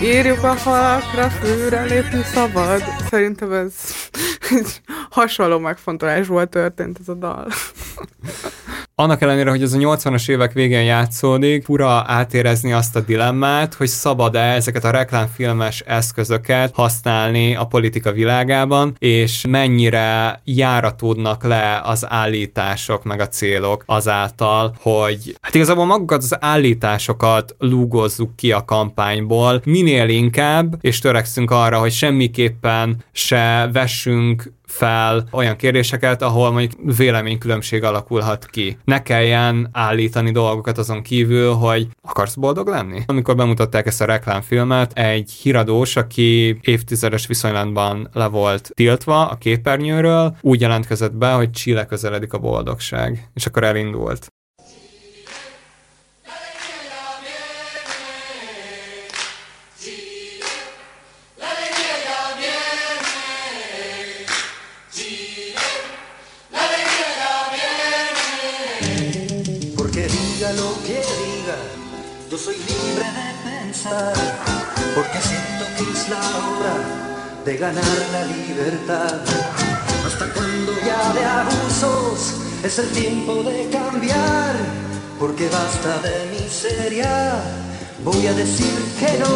[0.04, 2.82] írjuk a falakra, fűre lépni szabad.
[3.10, 3.74] Szerintem ez
[5.10, 7.48] hasonló megfontolásból történt ez a dal.
[8.96, 13.88] Annak ellenére, hogy ez a 80-as évek végén játszódik, fura átérezni azt a dilemmát, hogy
[13.88, 23.04] szabad-e ezeket a reklámfilmes eszközöket használni a politika világában, és mennyire járatódnak le az állítások
[23.04, 30.10] meg a célok azáltal, hogy hát igazából magukat az állításokat lúgozzuk ki a kampányból, minél
[30.10, 38.46] inkább, és törekszünk arra, hogy semmiképpen se vessünk fel olyan kérdéseket, ahol mondjuk véleménykülönbség alakulhat
[38.46, 38.78] ki.
[38.84, 43.02] Ne kelljen állítani dolgokat azon kívül, hogy akarsz boldog lenni?
[43.06, 50.36] Amikor bemutatták ezt a reklámfilmet, egy híradós, aki évtizedes viszonylatban le volt tiltva a képernyőről,
[50.42, 53.30] úgy jelentkezett be, hogy Chile közeledik a boldogság.
[53.34, 54.28] És akkor elindult.
[74.96, 76.76] Porque siento que es la hora
[77.46, 79.20] de ganar la libertad.
[80.06, 84.56] Hasta cuando ya de abusos es el tiempo de cambiar
[85.20, 87.42] porque basta de miseria.
[88.04, 89.34] Voy a decir que no,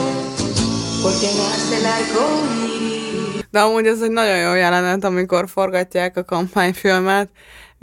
[1.03, 2.23] porque nace el arco.
[3.51, 7.29] De amúgy ez egy nagyon jó jelenet, amikor forgatják a kampányfilmet,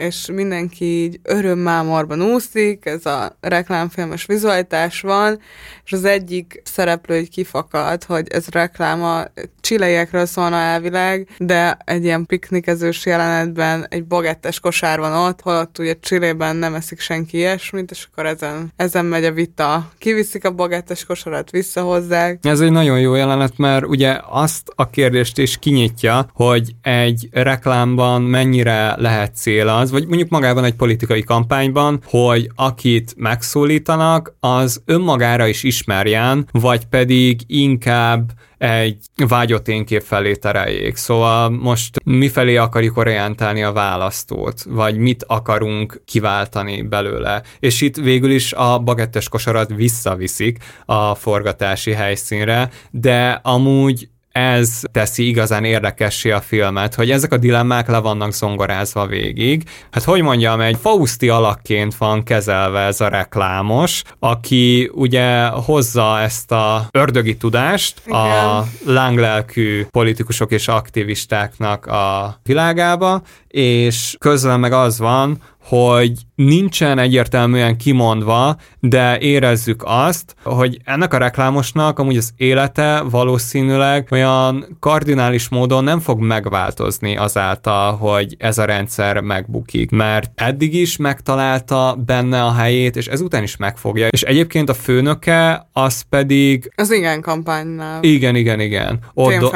[0.01, 5.41] és mindenki így örömmámorban úszik, ez a reklámfilmes vizualitás van,
[5.85, 9.25] és az egyik szereplő így kifakad, hogy ez reklám a
[9.61, 15.95] csileiekről szólna elvileg, de egy ilyen piknikezős jelenetben egy bagettes kosár van ott, holott ugye
[16.01, 19.91] Csillében nem eszik senki ilyesmit, és akkor ezen, ezen megy a vita.
[19.99, 22.39] Kiviszik a bagettes kosarat, visszahozzák.
[22.43, 28.23] Ez egy nagyon jó jelenet, mert ugye azt a kérdést is kinyitja, hogy egy reklámban
[28.23, 35.47] mennyire lehet cél az, vagy mondjuk magában egy politikai kampányban, hogy akit megszólítanak, az önmagára
[35.47, 38.97] is ismerjen, vagy pedig inkább egy
[39.29, 40.97] vágyott énkép felé tereljék.
[40.97, 47.43] Szóval most mifelé akarjuk orientálni a választót, vagy mit akarunk kiváltani belőle.
[47.59, 55.29] És itt végül is a bagettes kosarat visszaviszik a forgatási helyszínre, de amúgy ez teszi
[55.29, 59.63] igazán érdekessé a filmet, hogy ezek a dilemmák le vannak zongorázva végig.
[59.91, 66.53] Hát hogy mondjam, egy Fausti alakként van kezelve ez a reklámos, aki ugye hozza ezt
[66.53, 68.21] a ördögi tudást Igen.
[68.21, 75.39] a lánglelkű politikusok és aktivistáknak a világába, és közben meg az van,
[75.71, 84.09] hogy nincsen egyértelműen kimondva, de érezzük azt, hogy ennek a reklámosnak amúgy az élete valószínűleg
[84.11, 90.97] olyan kardinális módon nem fog megváltozni azáltal, hogy ez a rendszer megbukik, mert eddig is
[90.97, 94.09] megtalálta benne a helyét, és ezután is megfogja.
[94.09, 96.73] És egyébként a főnöke az pedig...
[96.77, 98.03] Az igen kampánynál.
[98.03, 98.99] Igen, igen, igen.
[99.15, 99.55] Ott do-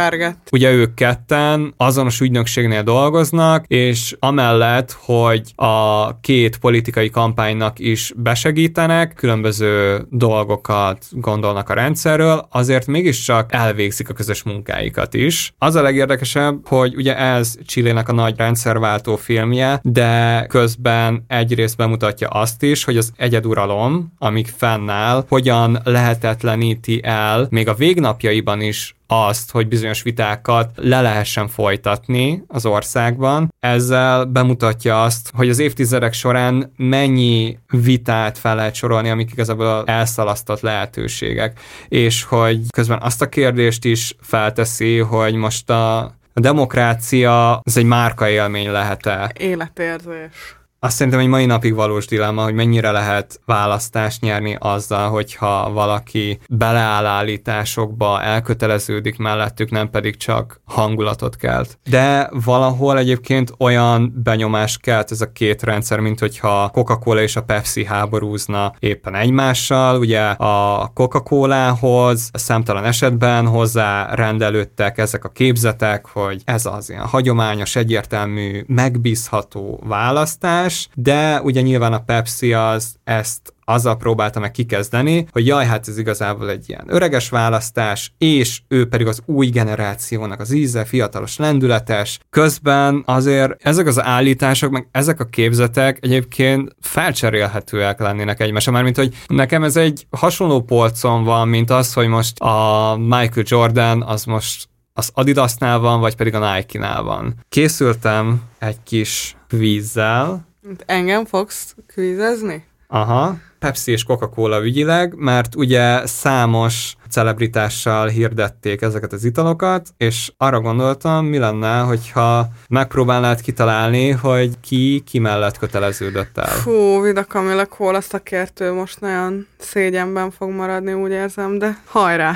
[0.52, 9.14] ugye ők ketten azonos ügynökségnél dolgoznak, és amellett, hogy a két politikai kampánynak is besegítenek,
[9.14, 15.54] különböző dolgokat gondolnak a rendszerről, azért mégiscsak elvégzik a közös munkáikat is.
[15.58, 22.28] Az a legérdekesebb, hogy ugye ez Csillének a nagy rendszerváltó filmje, de közben egyrészt bemutatja
[22.28, 29.50] azt is, hogy az egyeduralom, amíg fennáll, hogyan lehetetleníti el még a végnapjaiban is azt,
[29.50, 33.54] hogy bizonyos vitákat le lehessen folytatni az országban.
[33.60, 40.60] Ezzel bemutatja azt, hogy az évtizedek során mennyi vitát fel lehet sorolni, amik igazából elszalasztott
[40.60, 41.60] lehetőségek.
[41.88, 47.84] És hogy közben azt a kérdést is felteszi, hogy most a a demokrácia, ez egy
[47.84, 49.32] márka élmény lehet-e?
[49.38, 55.70] Életérzés azt szerintem egy mai napig valós dilemma, hogy mennyire lehet választást nyerni azzal, hogyha
[55.72, 61.78] valaki beleáll állításokba, elköteleződik mellettük, nem pedig csak hangulatot kelt.
[61.90, 67.42] De valahol egyébként olyan benyomás kelt ez a két rendszer, mint hogyha Coca-Cola és a
[67.42, 69.98] Pepsi háborúzna éppen egymással.
[69.98, 77.76] Ugye a Coca-Colához számtalan esetben hozzá rendelődtek ezek a képzetek, hogy ez az ilyen hagyományos,
[77.76, 85.26] egyértelmű, megbízható választás, más, de ugye nyilván a Pepsi az ezt azzal próbálta meg kikezdeni,
[85.32, 90.40] hogy jaj, hát ez igazából egy ilyen öreges választás, és ő pedig az új generációnak
[90.40, 92.18] az íze, fiatalos, lendületes.
[92.30, 98.96] Közben azért ezek az állítások, meg ezek a képzetek egyébként felcserélhetőek lennének egymásra, már mint
[98.96, 104.24] hogy nekem ez egy hasonló polcon van, mint az, hogy most a Michael Jordan az
[104.24, 107.34] most az Adidasnál van, vagy pedig a Nike-nál van.
[107.48, 110.53] Készültem egy kis vízzel,
[110.86, 112.64] Engem fogsz kvízezni?
[112.86, 120.60] Aha, Pepsi és Coca-Cola ügyileg, mert ugye számos celebritással hirdették ezeket az italokat, és arra
[120.60, 126.44] gondoltam, mi lenne, hogyha megpróbálnád kitalálni, hogy ki ki mellett köteleződött el.
[126.44, 132.34] Fú, Vida Kamila Kóla szakértő most nagyon szégyenben fog maradni, úgy érzem, de hajrá!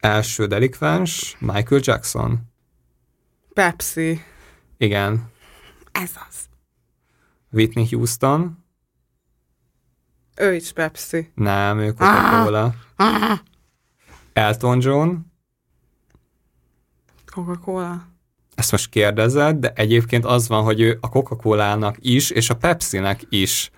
[0.00, 2.38] Első delikvens, Michael Jackson.
[3.54, 4.22] Pepsi.
[4.76, 5.30] Igen.
[5.92, 6.37] Ez az.
[7.52, 8.64] Whitney Houston.
[10.36, 11.30] Ő is Pepsi.
[11.34, 12.74] Nem, ő Coca-Cola.
[12.96, 13.38] Ah.
[14.32, 15.14] Elton John.
[17.32, 18.06] Coca-Cola.
[18.54, 23.20] Ezt most kérdezed, de egyébként az van, hogy ő a Coca-Cola-nak is, és a Pepsi-nek
[23.28, 23.70] is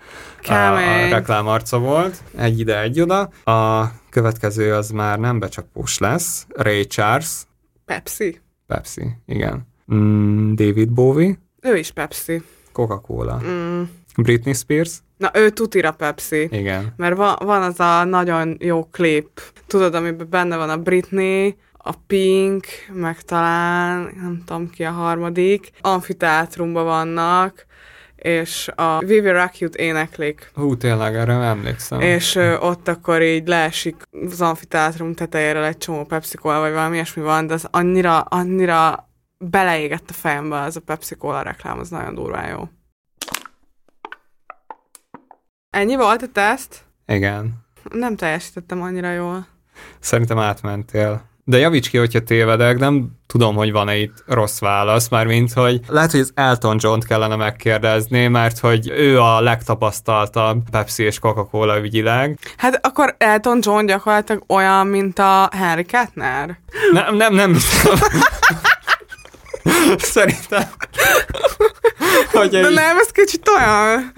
[0.47, 2.23] a, a reklámarca volt.
[2.37, 3.21] Egy ide, egy oda.
[3.45, 6.47] A következő az már nem becsapós lesz.
[6.49, 7.43] Ray Charles.
[7.85, 8.41] Pepsi.
[8.67, 9.67] Pepsi, igen.
[9.95, 11.39] Mm, David Bowie.
[11.61, 12.43] Ő is Pepsi.
[12.81, 13.41] Coca-Cola.
[13.45, 13.83] Mm.
[14.17, 14.99] Britney Spears.
[15.17, 16.49] Na, ő tutira Pepsi.
[16.51, 16.93] Igen.
[16.97, 21.93] Mert van, van az a nagyon jó klip, tudod, amiben benne van a Britney, a
[22.07, 27.67] Pink, meg talán, nem tudom ki a harmadik, amfiteátrumban vannak,
[28.17, 30.51] és a Rock You-t éneklik.
[30.55, 32.01] Hú, tényleg, erre nem emlékszem.
[32.01, 33.97] És ö, ott akkor így leesik
[34.31, 39.10] az amfiteátrum tetejéről egy csomó pepsi vagy valami ilyesmi van, de az annyira, annyira
[39.45, 42.69] beleégett a fejembe az a Pepsi Cola reklám, az nagyon durván jó.
[45.71, 46.85] Ennyi volt a teszt?
[47.07, 47.55] Igen.
[47.93, 49.47] Nem teljesítettem annyira jól.
[50.01, 51.29] Szerintem átmentél.
[51.45, 56.11] De javíts ki, hogyha tévedek, nem tudom, hogy van-e itt rossz válasz, mármint, hogy lehet,
[56.11, 62.39] hogy az Elton John-t kellene megkérdezni, mert hogy ő a legtapasztaltabb Pepsi és Coca-Cola ügyileg.
[62.57, 66.59] Hát akkor Elton John gyakorlatilag olyan, mint a Henry Kettner?
[66.93, 67.57] Nem, nem, nem.
[69.99, 70.63] Szerintem.
[72.33, 74.13] hogy De nem, ez kicsit olyan.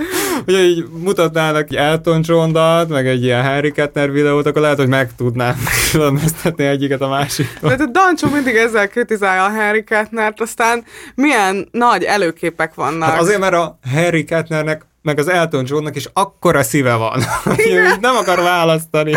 [0.45, 4.88] hogy így mutatnának egy Elton john meg egy ilyen Harry Kettner videót, akkor lehet, hogy
[4.88, 5.57] meg tudnám
[5.90, 7.74] különböztetni egyiket a másiktól.
[7.74, 13.09] De a Dancsó mindig ezzel kritizálja a Harry Kettnert, aztán milyen nagy előképek vannak.
[13.09, 17.98] Hát azért, mert a Harry Kettnernek meg az Elton Johnnak is akkora szíve van, hogy
[18.01, 19.14] nem akar választani.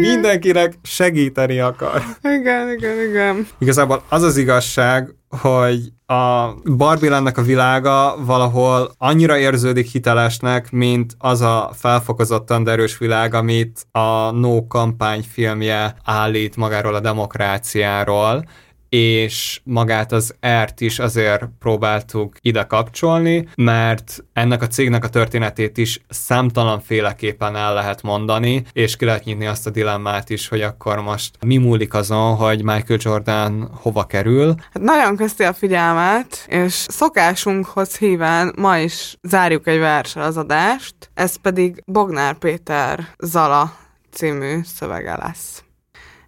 [0.00, 2.02] Mindenkinek segíteni akar.
[2.22, 3.46] Igen, igen, igen.
[3.58, 11.40] Igazából az az igazság, hogy a Barbie a világa valahol annyira érződik hitelesnek, mint az
[11.40, 18.44] a felfokozottan derős világ, amit a No kampány filmje állít magáról a demokráciáról,
[18.88, 25.78] és magát az ERT is azért próbáltuk ide kapcsolni, mert ennek a cégnek a történetét
[25.78, 30.60] is számtalan féleképpen el lehet mondani, és ki lehet nyitni azt a dilemmát is, hogy
[30.60, 34.54] akkor most mi múlik azon, hogy Michael Jordan hova kerül.
[34.72, 40.94] Hát nagyon közti a figyelmet, és szokásunkhoz híven ma is zárjuk egy versel az adást,
[41.14, 43.76] ez pedig Bognár Péter Zala
[44.10, 45.65] című szövege lesz.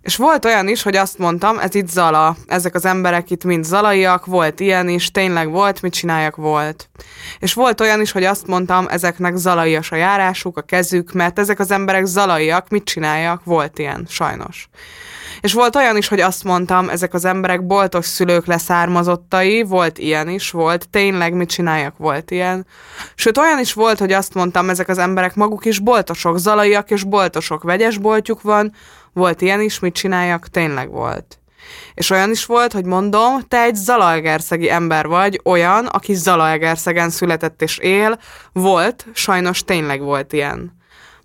[0.01, 3.65] És volt olyan is, hogy azt mondtam, ez itt Zala, ezek az emberek itt mind
[3.65, 6.91] zalaiak, volt ilyen is, tényleg volt, mit csináljak volt.
[7.39, 11.59] És volt olyan is, hogy azt mondtam, ezeknek zalaias a járásuk, a kezük, mert ezek
[11.59, 14.69] az emberek zalaiak, mit csináljak, volt ilyen, sajnos.
[15.41, 20.29] És volt olyan is, hogy azt mondtam, ezek az emberek boltos szülők leszármazottai, volt ilyen
[20.29, 22.67] is, volt, tényleg mit csináljak, volt ilyen.
[23.15, 27.05] Sőt, olyan is volt, hogy azt mondtam, ezek az emberek maguk is boltosok, zalaiak és
[27.05, 28.73] boltosok, vegyes boltjuk van,
[29.19, 31.39] volt ilyen is, mit csináljak, tényleg volt.
[31.95, 37.63] És olyan is volt, hogy mondom, te egy Zalaegerszegi ember vagy, olyan, aki Zalaegerszegen született
[37.63, 38.19] és él,
[38.53, 40.77] volt, sajnos tényleg volt ilyen.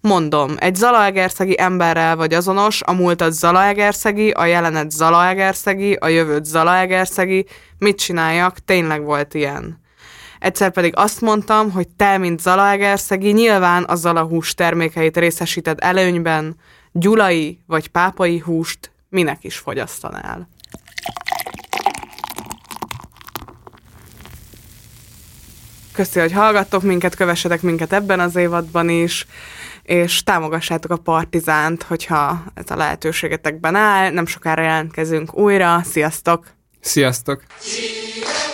[0.01, 7.45] Mondom, egy Zalaegerszegi emberrel vagy azonos, a múltad Zalaegerszegi, a jelenet Zalaegerszegi, a jövőt Zalaegerszegi,
[7.77, 9.81] mit csináljak, tényleg volt ilyen.
[10.39, 16.55] Egyszer pedig azt mondtam, hogy te, mint Zalaegerszegi, nyilván a Zala hús termékeit részesíted előnyben,
[16.93, 20.49] gyulai vagy pápai húst minek is fogyasztanál.
[25.93, 29.27] Köszi, hogy hallgattok minket, kövessetek minket ebben az évadban is,
[29.83, 34.11] és támogassátok a Partizánt, hogyha ez a lehetőségetekben áll.
[34.11, 35.81] Nem sokára jelentkezünk újra.
[35.83, 36.45] Sziasztok!
[36.79, 37.43] Sziasztok!
[37.61, 38.52] Chile.